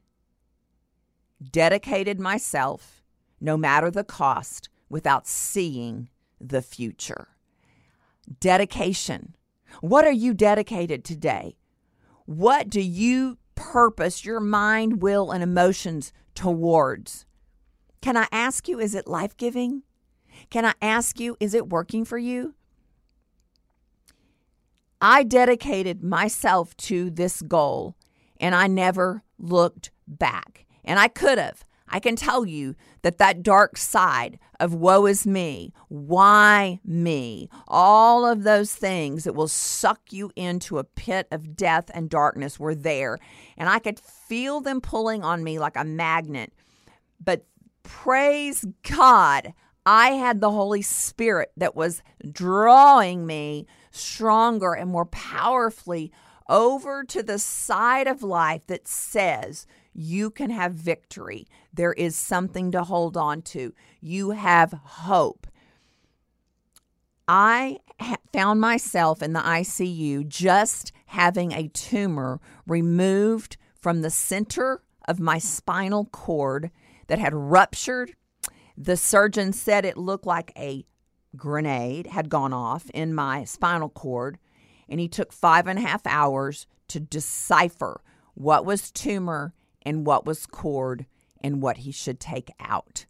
[1.50, 3.02] dedicated myself,
[3.40, 6.08] no matter the cost, without seeing
[6.40, 7.28] the future.
[8.40, 9.34] Dedication.
[9.80, 11.56] What are you dedicated today?
[12.24, 17.26] What do you purpose your mind, will, and emotions towards?
[18.00, 19.82] Can I ask you, is it life giving?
[20.50, 22.54] Can I ask you, is it working for you?
[25.00, 27.96] I dedicated myself to this goal
[28.40, 30.66] and I never looked back.
[30.84, 31.64] And I could have.
[31.88, 38.26] I can tell you that that dark side of woe is me, why me, all
[38.26, 42.74] of those things that will suck you into a pit of death and darkness were
[42.74, 43.18] there.
[43.56, 46.52] And I could feel them pulling on me like a magnet.
[47.22, 47.46] But
[47.84, 49.52] praise God,
[49.84, 56.12] I had the Holy Spirit that was drawing me stronger and more powerfully
[56.48, 61.46] over to the side of life that says, you can have victory.
[61.72, 63.72] There is something to hold on to.
[64.00, 65.46] You have hope.
[67.26, 67.78] I
[68.32, 75.38] found myself in the ICU just having a tumor removed from the center of my
[75.38, 76.70] spinal cord
[77.08, 78.14] that had ruptured.
[78.76, 80.84] The surgeon said it looked like a
[81.36, 84.38] grenade had gone off in my spinal cord,
[84.88, 88.00] and he took five and a half hours to decipher
[88.34, 91.06] what was tumor and what was cord
[91.40, 93.06] and what he should take out.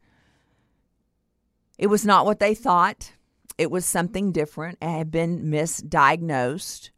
[1.79, 3.13] It was not what they thought.
[3.59, 4.79] It was something different.
[4.81, 6.91] It had been misdiagnosed.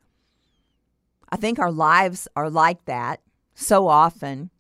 [1.31, 3.21] I think our lives are like that
[3.55, 4.51] so often.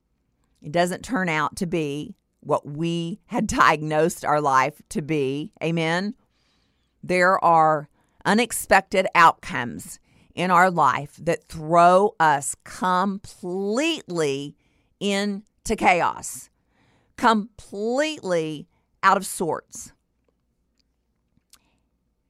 [0.60, 5.52] It doesn't turn out to be what we had diagnosed our life to be.
[5.62, 6.14] Amen.
[7.02, 7.88] There are
[8.24, 9.98] unexpected outcomes
[10.34, 14.56] in our life that throw us completely
[15.00, 16.50] into chaos,
[17.16, 18.68] completely
[19.02, 19.92] out of sorts.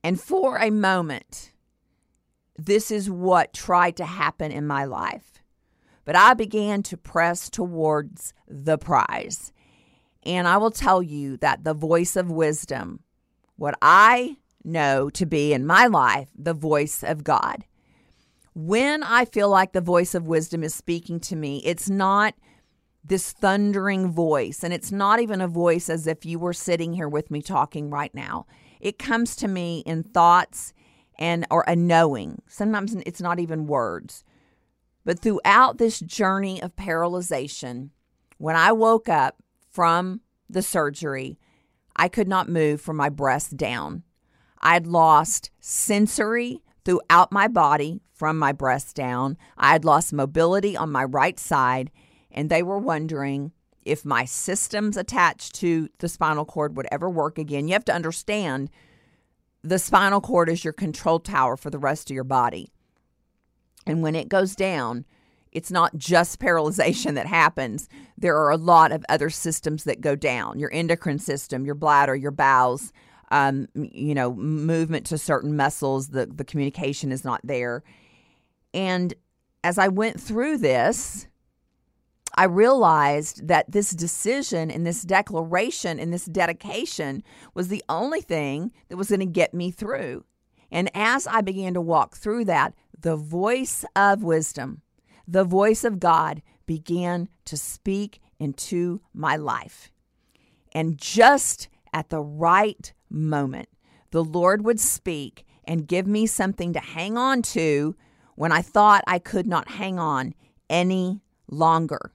[0.02, 1.52] And for a moment,
[2.56, 5.42] this is what tried to happen in my life.
[6.04, 9.52] But I began to press towards the prize.
[10.24, 13.00] And I will tell you that the voice of wisdom,
[13.56, 17.64] what I know to be in my life, the voice of God.
[18.54, 22.34] When I feel like the voice of wisdom is speaking to me, it's not
[23.04, 27.08] this thundering voice, and it's not even a voice as if you were sitting here
[27.08, 28.46] with me talking right now.
[28.80, 30.72] It comes to me in thoughts
[31.18, 32.42] and or a knowing.
[32.46, 34.24] Sometimes it's not even words.
[35.04, 37.90] But throughout this journey of paralyzation,
[38.36, 39.36] when I woke up
[39.70, 41.38] from the surgery,
[41.96, 44.02] I could not move from my breast down.
[44.60, 49.36] I'd lost sensory throughout my body from my breast down.
[49.56, 51.90] I had lost mobility on my right side,
[52.30, 53.52] and they were wondering
[53.84, 57.68] if my systems attached to the spinal cord would ever work again.
[57.68, 58.70] You have to understand
[59.62, 62.68] the spinal cord is your control tower for the rest of your body.
[63.86, 65.04] And when it goes down,
[65.50, 67.88] it's not just paralyzation that happens.
[68.16, 72.14] There are a lot of other systems that go down your endocrine system, your bladder,
[72.14, 72.92] your bowels,
[73.30, 76.08] um, you know, movement to certain muscles.
[76.08, 77.82] The the communication is not there.
[78.74, 79.14] And
[79.64, 81.26] as I went through this,
[82.34, 87.22] I realized that this decision and this declaration and this dedication
[87.54, 90.24] was the only thing that was going to get me through.
[90.70, 94.82] And as I began to walk through that, the voice of wisdom,
[95.26, 99.90] the voice of God began to speak into my life.
[100.72, 103.68] And just at the right moment,
[104.10, 107.94] the Lord would speak and give me something to hang on to
[108.34, 110.34] when I thought I could not hang on
[110.70, 112.12] any longer.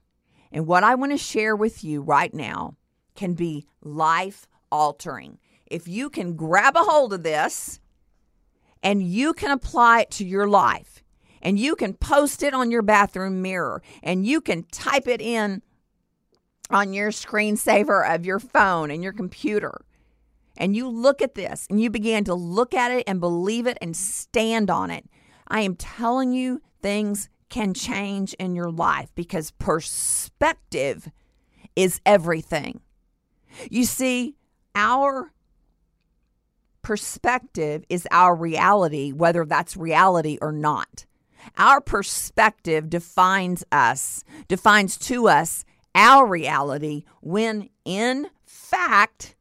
[0.51, 2.75] And what I want to share with you right now
[3.15, 5.39] can be life altering.
[5.67, 7.79] If you can grab a hold of this
[8.81, 11.03] and you can apply it to your life,
[11.41, 15.61] and you can post it on your bathroom mirror, and you can type it in
[16.69, 19.83] on your screensaver of your phone and your computer,
[20.57, 23.77] and you look at this and you begin to look at it and believe it
[23.81, 25.05] and stand on it,
[25.47, 31.09] I am telling you, things can change in your life because perspective
[31.75, 32.81] is everything.
[33.69, 34.35] You see,
[34.75, 35.31] our
[36.81, 41.05] perspective is our reality, whether that's reality or not.
[41.57, 49.35] Our perspective defines us, defines to us our reality when in fact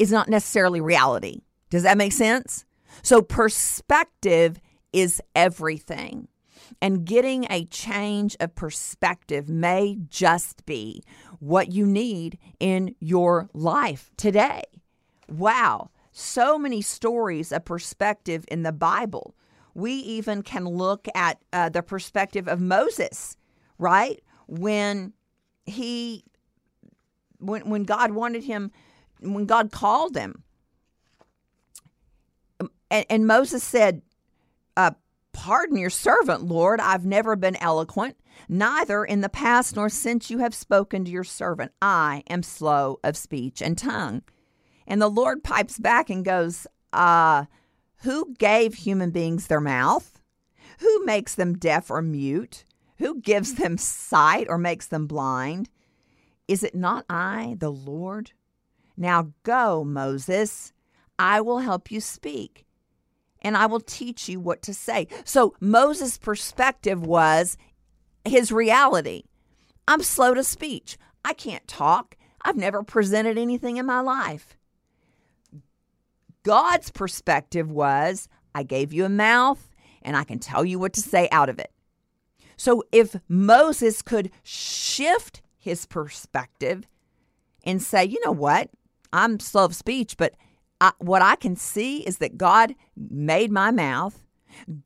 [0.00, 1.42] is not necessarily reality.
[1.68, 2.64] Does that make sense?
[3.02, 4.58] So, perspective
[4.92, 6.26] is everything.
[6.80, 11.02] And getting a change of perspective may just be
[11.38, 14.62] what you need in your life today.
[15.28, 19.34] Wow, so many stories of perspective in the Bible.
[19.74, 23.36] We even can look at uh, the perspective of Moses,
[23.78, 24.20] right?
[24.46, 25.12] When
[25.66, 26.24] he,
[27.38, 28.70] when, when God wanted him,
[29.22, 30.44] when God called him,
[32.90, 34.02] and, and Moses said,
[34.76, 34.92] uh,
[35.32, 36.80] Pardon your servant, Lord.
[36.80, 38.16] I've never been eloquent,
[38.48, 41.72] neither in the past nor since you have spoken to your servant.
[41.80, 44.22] I am slow of speech and tongue.
[44.86, 47.44] And the Lord pipes back and goes, Uh,
[48.02, 50.20] who gave human beings their mouth?
[50.80, 52.64] Who makes them deaf or mute?
[52.98, 55.70] Who gives them sight or makes them blind?
[56.48, 58.32] Is it not I, the Lord?
[59.00, 60.74] Now go, Moses.
[61.18, 62.66] I will help you speak
[63.40, 65.08] and I will teach you what to say.
[65.24, 67.56] So Moses' perspective was
[68.26, 69.24] his reality.
[69.88, 70.98] I'm slow to speech.
[71.24, 72.16] I can't talk.
[72.42, 74.58] I've never presented anything in my life.
[76.42, 79.70] God's perspective was I gave you a mouth
[80.02, 81.72] and I can tell you what to say out of it.
[82.58, 86.86] So if Moses could shift his perspective
[87.64, 88.68] and say, you know what?
[89.12, 90.34] I'm slow of speech, but
[90.80, 94.24] I, what I can see is that God made my mouth.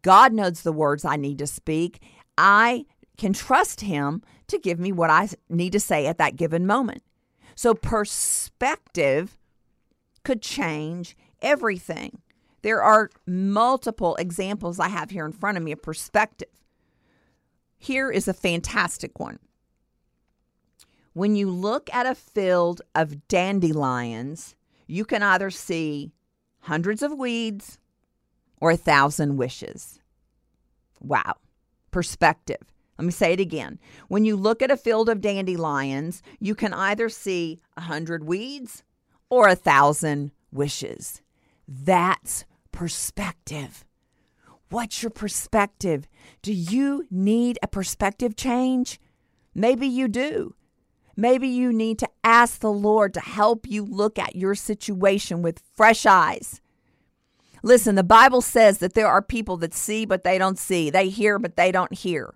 [0.03, 2.03] God knows the words I need to speak.
[2.37, 6.67] I can trust Him to give me what I need to say at that given
[6.67, 7.03] moment.
[7.55, 9.39] So, perspective
[10.25, 12.21] could change everything.
[12.63, 16.49] There are multiple examples I have here in front of me of perspective.
[17.77, 19.39] Here is a fantastic one.
[21.15, 24.57] When you look at a field of dandelions,
[24.89, 26.13] you can either see
[26.63, 27.79] hundreds of weeds
[28.61, 30.01] or a thousand wishes.
[31.01, 31.37] Wow.
[31.93, 32.73] Perspective.
[32.99, 33.79] Let me say it again.
[34.09, 38.83] When you look at a field of dandelions, you can either see a hundred weeds
[39.31, 41.23] or a thousand wishes.
[41.69, 43.85] That's perspective.
[44.69, 46.09] What's your perspective?
[46.43, 49.01] Do you need a perspective change?
[49.55, 50.57] Maybe you do.
[51.17, 55.63] Maybe you need to ask the Lord to help you look at your situation with
[55.75, 56.61] fresh eyes.
[57.63, 60.91] Listen, the Bible says that there are people that see, but they don't see.
[60.91, 62.35] They hear, but they don't hear.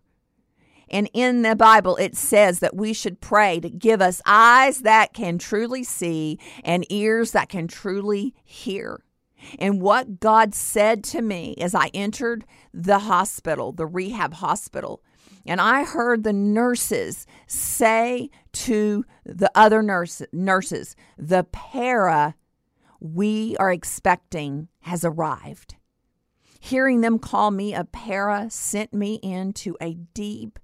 [0.90, 5.12] And in the Bible, it says that we should pray to give us eyes that
[5.12, 9.02] can truly see and ears that can truly hear.
[9.58, 15.02] And what God said to me as I entered the hospital, the rehab hospital,
[15.48, 22.34] and I heard the nurses say to the other nurse, nurses, the para
[23.00, 25.76] we are expecting has arrived.
[26.60, 30.58] Hearing them call me a para sent me into a deep,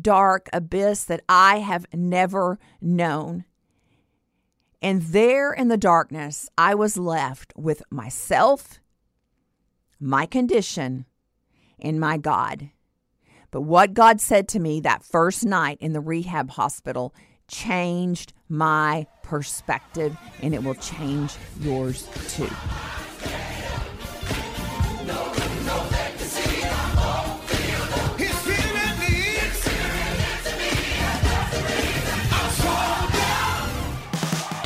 [0.00, 3.44] dark abyss that I have never known.
[4.80, 8.80] And there in the darkness, I was left with myself,
[10.00, 11.04] my condition,
[11.78, 12.70] and my God.
[13.50, 17.14] But what God said to me that first night in the rehab hospital
[17.48, 22.48] changed my perspective, and it will change yours too.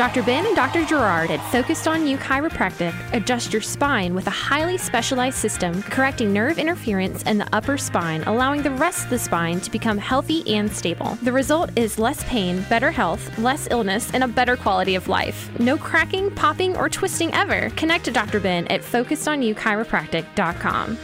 [0.04, 0.22] Dr.
[0.22, 0.84] Ben and Dr.
[0.84, 6.30] Gerard at Focused on You Chiropractic adjust your spine with a highly specialized system correcting
[6.30, 10.46] nerve interference in the upper spine, allowing the rest of the spine to become healthy
[10.54, 11.16] and stable.
[11.22, 15.48] The result is less pain, better health, less illness, and a better quality of life.
[15.58, 17.70] No cracking, popping, or twisting ever.
[17.70, 18.40] Connect to Dr.
[18.40, 20.98] Ben at focusedonyouchiropractic.com.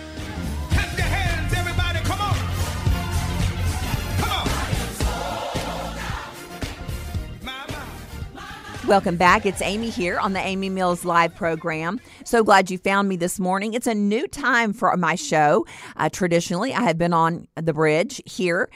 [8.91, 9.47] Welcome back.
[9.47, 12.01] It's Amy here on the Amy Mills Live program.
[12.25, 13.73] So glad you found me this morning.
[13.73, 15.65] It's a new time for my show.
[15.97, 18.69] Uh, traditionally, I have been on the bridge here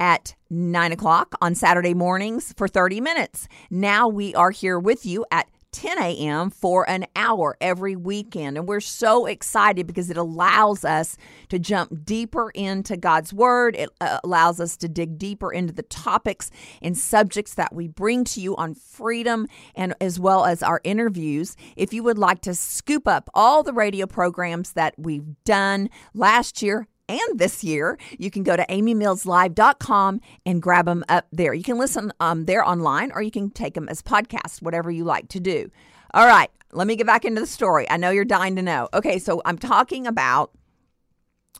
[0.00, 3.46] at 9 o'clock on Saturday mornings for 30 minutes.
[3.70, 6.50] Now we are here with you at 10 a.m.
[6.50, 8.56] for an hour every weekend.
[8.56, 11.16] And we're so excited because it allows us
[11.48, 13.74] to jump deeper into God's Word.
[13.76, 16.50] It uh, allows us to dig deeper into the topics
[16.80, 21.56] and subjects that we bring to you on freedom and as well as our interviews.
[21.76, 26.62] If you would like to scoop up all the radio programs that we've done last
[26.62, 31.54] year, and this year, you can go to amymillslive.com and grab them up there.
[31.54, 35.04] You can listen um, there online or you can take them as podcasts, whatever you
[35.04, 35.70] like to do.
[36.14, 37.88] All right, let me get back into the story.
[37.88, 38.88] I know you're dying to know.
[38.94, 40.52] Okay, so I'm talking about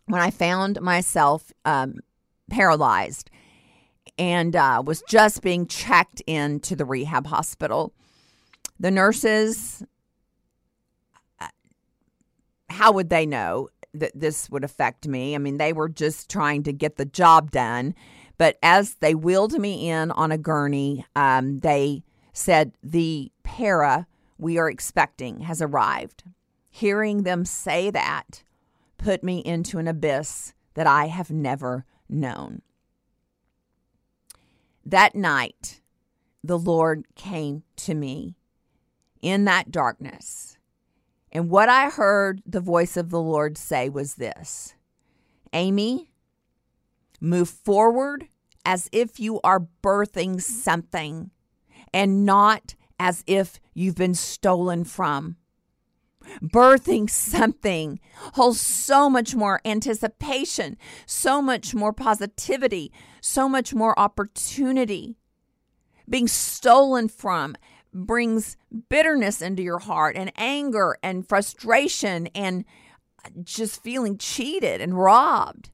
[0.07, 2.01] when I found myself um,
[2.51, 3.31] paralyzed
[4.19, 7.95] and uh, was just being checked into the rehab hospital.
[8.79, 9.83] The nurses,
[11.41, 11.49] uh,
[12.69, 13.69] how would they know?
[13.95, 15.35] That this would affect me.
[15.35, 17.95] I mean, they were just trying to get the job done.
[18.39, 24.07] But as they wheeled me in on a gurney, um, they said, The para
[24.39, 26.25] we are expecting has arrived.
[26.71, 28.43] Hearing them say that
[28.97, 32.63] put me into an abyss that I have never known.
[34.85, 35.81] That night,
[36.43, 38.37] the Lord came to me
[39.21, 40.52] in that darkness
[41.33, 44.75] and what I heard the voice of the Lord say was this
[45.55, 46.11] Amy,
[47.21, 48.29] move forward
[48.65, 51.31] as if you are birthing something
[51.93, 55.37] and not as if you've been stolen from.
[56.41, 57.99] Birthing something
[58.35, 65.17] holds so much more anticipation, so much more positivity, so much more opportunity.
[66.09, 67.57] Being stolen from
[67.93, 68.57] brings
[68.89, 72.65] bitterness into your heart and anger and frustration and
[73.45, 75.71] just feeling cheated and robbed.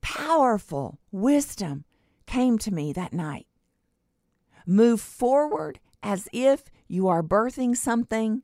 [0.00, 1.84] Powerful wisdom
[2.26, 3.46] came to me that night.
[4.66, 8.42] Move forward as if you are birthing something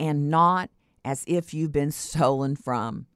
[0.00, 0.70] and not
[1.04, 3.06] as if you've been stolen from.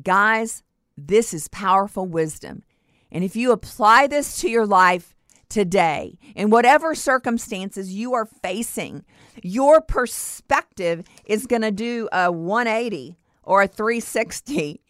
[0.00, 0.62] Guys,
[0.96, 2.62] this is powerful wisdom.
[3.10, 5.14] And if you apply this to your life,
[5.52, 9.04] today, in whatever circumstances you are facing,
[9.42, 14.80] your perspective is going to do a 180 or a 360.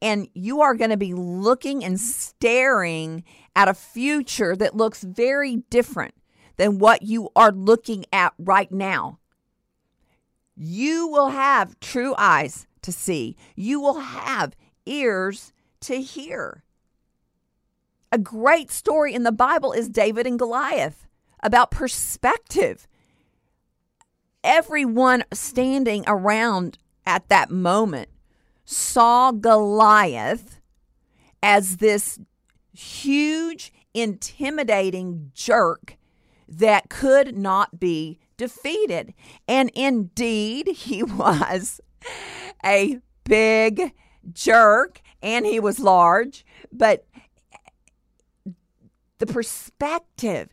[0.00, 3.24] And you are going to be looking and staring
[3.56, 6.14] at a future that looks very different
[6.56, 9.18] than what you are looking at right now.
[10.54, 14.54] You will have true eyes to see, you will have
[14.86, 16.62] ears to hear.
[18.14, 21.08] A great story in the Bible is David and Goliath
[21.42, 22.86] about perspective.
[24.44, 28.10] Everyone standing around at that moment
[28.64, 30.60] saw Goliath
[31.42, 32.20] as this
[32.72, 35.96] huge, intimidating jerk
[36.46, 39.12] that could not be defeated.
[39.48, 41.80] And indeed, he was
[42.64, 43.92] a big
[44.32, 47.06] jerk and he was large, but
[49.18, 50.48] the perspective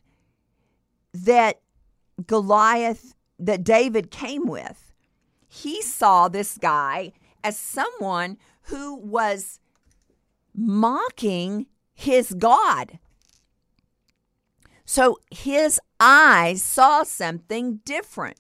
[1.14, 1.62] that
[2.26, 4.94] Goliath, that David came with.
[5.48, 9.60] He saw this guy as someone who was
[10.56, 13.00] mocking his God.
[14.86, 18.38] So his eyes saw something different.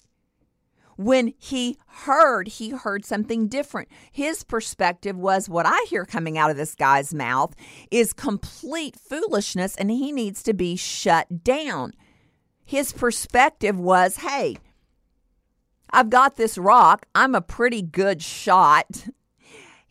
[0.97, 3.89] When he heard, he heard something different.
[4.11, 7.55] His perspective was what I hear coming out of this guy's mouth
[7.89, 11.93] is complete foolishness and he needs to be shut down.
[12.63, 14.57] His perspective was hey,
[15.91, 17.05] I've got this rock.
[17.13, 19.07] I'm a pretty good shot.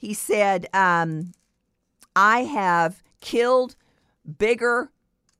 [0.00, 1.32] He said, um,
[2.16, 3.76] I have killed
[4.38, 4.90] bigger,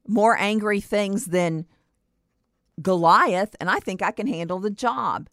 [0.06, 1.64] more angry things than
[2.82, 5.30] Goliath, and I think I can handle the job.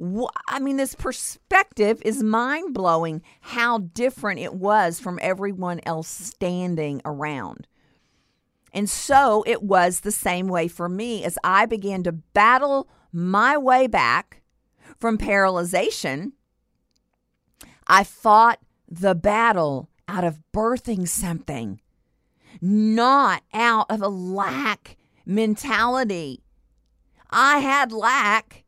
[0.00, 7.02] I mean, this perspective is mind blowing how different it was from everyone else standing
[7.04, 7.66] around.
[8.72, 13.56] And so it was the same way for me as I began to battle my
[13.56, 14.42] way back
[14.98, 16.32] from paralyzation.
[17.86, 21.80] I fought the battle out of birthing something,
[22.60, 24.96] not out of a lack
[25.26, 26.42] mentality.
[27.30, 28.64] I had lack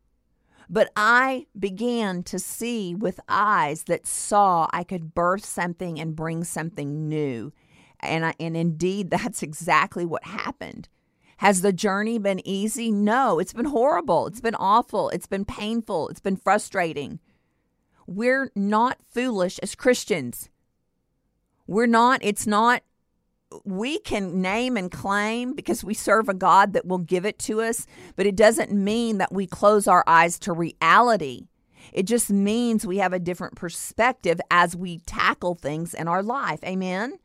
[0.73, 6.45] but I began to see with eyes that saw I could birth something and bring
[6.45, 7.53] something new.
[7.99, 10.89] And, I, and indeed, that's exactly what happened.
[11.39, 12.93] Has the journey been easy?
[12.93, 14.29] No, it's been horrible.
[14.29, 15.09] It's been awful.
[15.09, 16.09] It's been painful.
[16.09, 17.19] It's been frustrating.
[18.07, 20.51] We're not foolish as Christians.
[21.67, 22.83] We're not, it's not
[23.65, 27.61] we can name and claim because we serve a God that will give it to
[27.61, 27.87] us,
[28.17, 31.49] but it doesn't mean that we close our eyes to reality.
[31.93, 36.63] It just means we have a different perspective as we tackle things in our life.
[36.65, 37.19] Amen?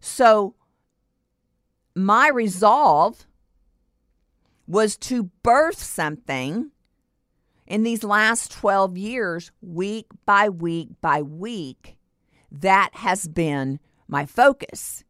[0.00, 0.54] So,
[1.94, 3.26] my resolve
[4.66, 6.70] was to birth something
[7.66, 11.96] in these last 12 years, week by week by week.
[12.50, 15.04] That has been my focus.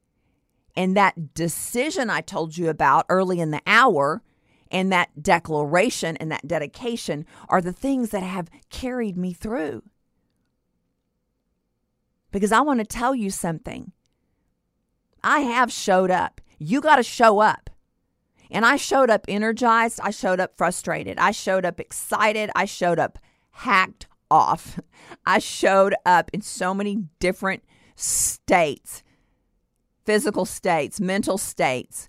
[0.76, 4.22] And that decision I told you about early in the hour
[4.70, 9.82] and that declaration and that dedication are the things that have carried me through.
[12.30, 13.92] Because I want to tell you something.
[15.24, 16.40] I have showed up.
[16.58, 17.70] You got to show up.
[18.50, 20.00] And I showed up energized.
[20.02, 21.18] I showed up frustrated.
[21.18, 22.50] I showed up excited.
[22.54, 23.18] I showed up
[23.50, 24.78] hacked off.
[25.26, 27.64] I showed up in so many different
[27.96, 29.02] states
[30.10, 32.08] physical states, mental states,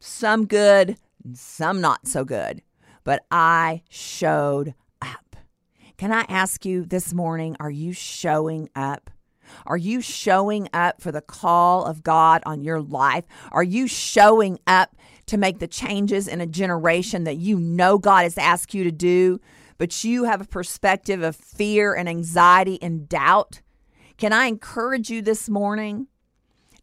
[0.00, 0.96] some good,
[1.34, 2.62] some not so good.
[3.04, 4.72] But I showed
[5.02, 5.36] up.
[5.98, 9.10] Can I ask you this morning, are you showing up?
[9.66, 13.26] Are you showing up for the call of God on your life?
[13.52, 18.22] Are you showing up to make the changes in a generation that you know God
[18.22, 19.38] has asked you to do,
[19.76, 23.60] but you have a perspective of fear and anxiety and doubt?
[24.16, 26.06] Can I encourage you this morning?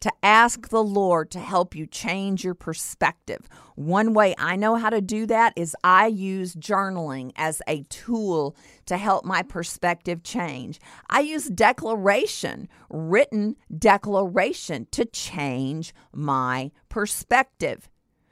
[0.02, 3.47] To ask the Lord to help you change your perspective.
[3.76, 8.56] One way I know how to do that is I use journaling as a tool
[8.88, 10.80] to help my perspective change.
[11.10, 17.88] I use declaration, written declaration, to change my perspective.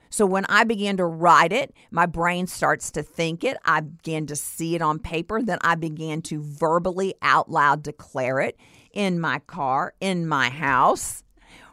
[0.09, 3.57] So when I began to write it, my brain starts to think it.
[3.63, 5.39] I begin to see it on paper.
[5.39, 8.57] Then I began to verbally out loud declare it
[8.91, 11.23] in my car, in my house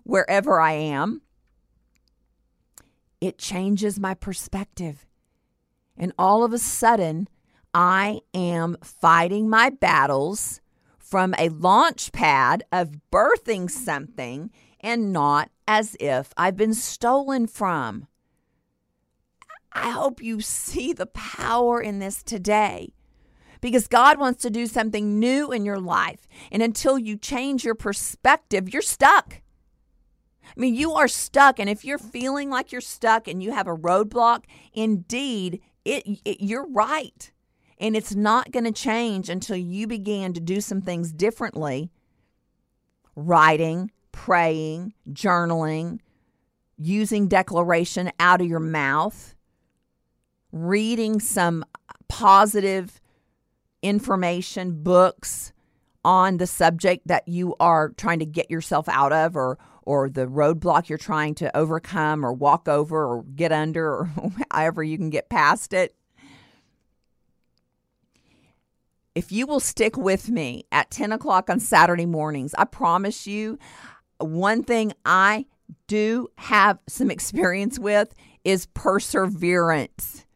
[0.07, 1.21] wherever I am,
[3.21, 5.05] it changes my perspective.
[5.97, 7.29] And all of a sudden,
[7.75, 10.61] I am fighting my battles
[10.97, 14.51] from a launch pad of birthing something
[14.81, 18.07] and not as if I've been stolen from.
[19.73, 22.95] I hope you see the power in this today
[23.61, 26.29] because God wants to do something new in your life.
[26.53, 29.43] And until you change your perspective, you're stuck.
[30.57, 31.59] I mean, you are stuck.
[31.59, 36.41] And if you're feeling like you're stuck and you have a roadblock, indeed, it, it
[36.41, 37.31] you're right.
[37.79, 41.91] And it's not going to change until you begin to do some things differently
[43.15, 46.01] writing, praying, journaling,
[46.77, 49.35] using declaration out of your mouth,
[50.53, 51.65] reading some
[52.09, 53.01] positive
[53.83, 55.53] information, books
[56.05, 60.27] on the subject that you are trying to get yourself out of or or the
[60.27, 64.11] roadblock you're trying to overcome or walk over or get under or
[64.51, 65.95] however you can get past it.
[69.15, 73.59] If you will stick with me at 10 o'clock on Saturday mornings, I promise you,
[74.19, 75.47] one thing I
[75.87, 78.13] do have some experience with
[78.45, 80.27] is perseverance.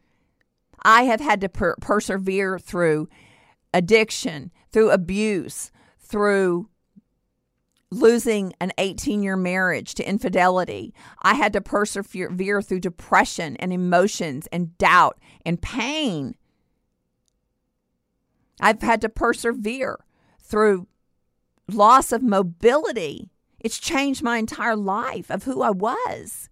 [0.83, 3.07] I have had to per- persevere through
[3.71, 6.70] addiction, through abuse, through
[7.91, 10.93] losing an 18 year marriage to infidelity.
[11.21, 16.35] I had to persevere through depression and emotions and doubt and pain.
[18.59, 19.99] I've had to persevere
[20.39, 20.87] through
[21.67, 23.29] loss of mobility.
[23.59, 26.49] It's changed my entire life of who I was.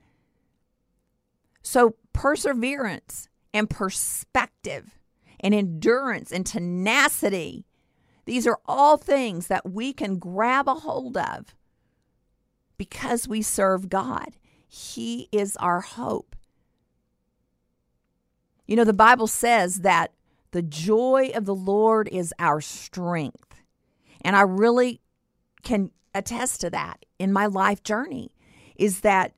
[1.62, 5.00] So, perseverance and perspective
[5.40, 7.66] and endurance and tenacity
[8.30, 11.56] these are all things that we can grab a hold of
[12.78, 14.38] because we serve God.
[14.68, 16.36] He is our hope.
[18.68, 20.14] You know, the Bible says that
[20.52, 23.64] the joy of the Lord is our strength.
[24.22, 25.02] And I really
[25.64, 28.30] can attest to that in my life journey
[28.76, 29.34] is that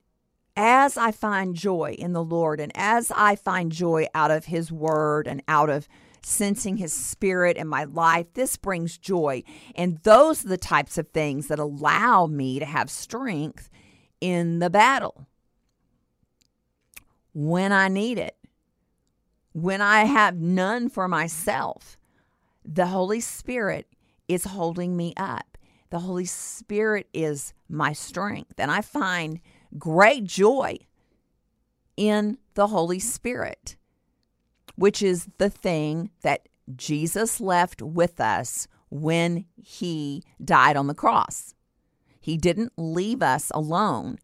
[0.54, 4.70] as I find joy in the Lord and as I find joy out of His
[4.70, 5.88] Word and out of
[6.24, 9.42] sensing His Spirit in my life, this brings joy.
[9.74, 13.70] And those are the types of things that allow me to have strength
[14.20, 15.26] in the battle
[17.32, 18.36] when I need it.
[19.52, 21.98] When I have none for myself,
[22.64, 23.86] the Holy Spirit
[24.28, 25.58] is holding me up.
[25.90, 28.54] The Holy Spirit is my strength.
[28.58, 29.40] And I find
[29.78, 30.78] great joy
[31.96, 33.76] in the Holy Spirit,
[34.76, 41.54] which is the thing that Jesus left with us when he died on the cross.
[42.20, 44.18] He didn't leave us alone.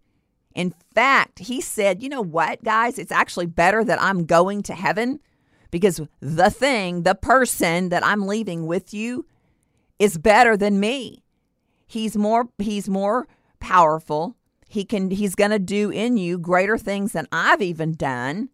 [0.54, 2.98] In fact, he said, You know what, guys?
[2.98, 5.20] It's actually better that I'm going to heaven
[5.70, 9.26] because the thing, the person that I'm leaving with you
[9.98, 11.24] is better than me.
[11.86, 13.26] He's more he's more
[13.60, 14.36] powerful.
[14.68, 18.50] He can he's going to do in you greater things than I've even done.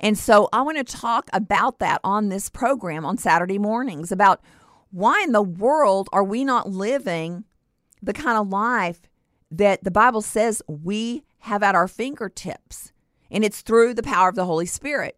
[0.00, 4.40] And so I want to talk about that on this program on Saturday mornings about
[4.90, 7.44] why in the world are we not living
[8.02, 9.08] the kind of life
[9.50, 12.92] that the Bible says we have at our fingertips?
[13.30, 15.16] And it's through the power of the Holy Spirit.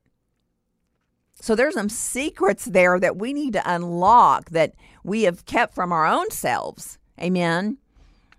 [1.40, 4.74] So there's some secrets there that we need to unlock that
[5.04, 6.98] we have kept from our own selves.
[7.20, 7.78] Amen.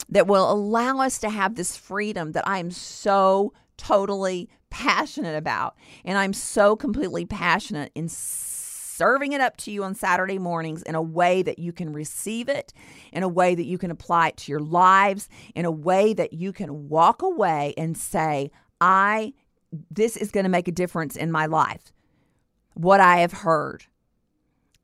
[0.09, 5.75] That will allow us to have this freedom that I am so totally passionate about.
[6.05, 10.95] And I'm so completely passionate in serving it up to you on Saturday mornings in
[10.95, 12.73] a way that you can receive it,
[13.13, 16.33] in a way that you can apply it to your lives, in a way that
[16.33, 18.51] you can walk away and say,
[18.81, 19.33] I
[19.91, 21.91] this is going to make a difference in my life.
[22.73, 23.85] What I have heard.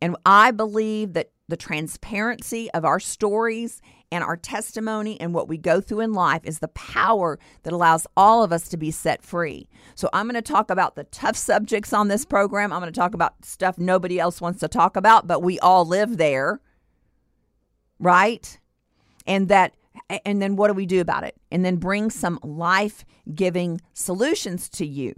[0.01, 3.81] And I believe that the transparency of our stories
[4.13, 8.05] and our testimony and what we go through in life is the power that allows
[8.15, 9.67] all of us to be set free.
[9.95, 12.71] So, I'm going to talk about the tough subjects on this program.
[12.71, 15.85] I'm going to talk about stuff nobody else wants to talk about, but we all
[15.85, 16.61] live there,
[17.99, 18.59] right?
[19.25, 19.73] And that
[20.25, 21.35] and then what do we do about it?
[21.51, 25.13] And then bring some life giving solutions to you.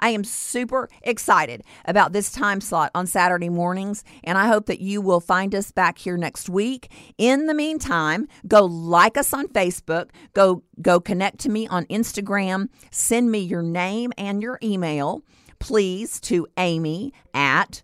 [0.00, 4.80] I am super excited about this time slot on Saturday mornings, and I hope that
[4.80, 6.90] you will find us back here next week.
[7.18, 12.68] In the meantime, go like us on Facebook, go go connect to me on Instagram,
[12.90, 15.22] send me your name and your email,
[15.58, 17.82] please, to Amy at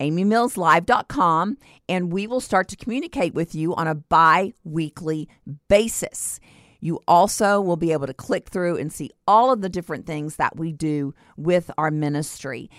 [0.00, 1.56] amymillslive.com,
[1.88, 5.28] and we will start to communicate with you on a bi weekly
[5.68, 6.40] basis.
[6.84, 10.36] You also will be able to click through and see all of the different things
[10.36, 12.70] that we do with our ministry.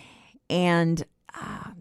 [0.47, 1.03] And
[1.33, 1.71] uh,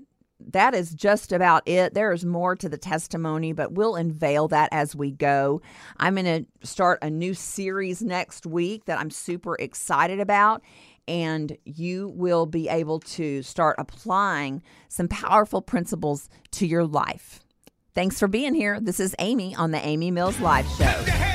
[0.40, 1.92] that is just about it.
[1.92, 5.60] There is more to the testimony, but we'll unveil that as we go.
[5.98, 10.62] I'm going to start a new series next week that I'm super excited about
[11.06, 17.40] and you will be able to start applying some powerful principles to your life.
[17.94, 18.80] Thanks for being here.
[18.80, 21.33] This is Amy on the Amy Mills Live Show.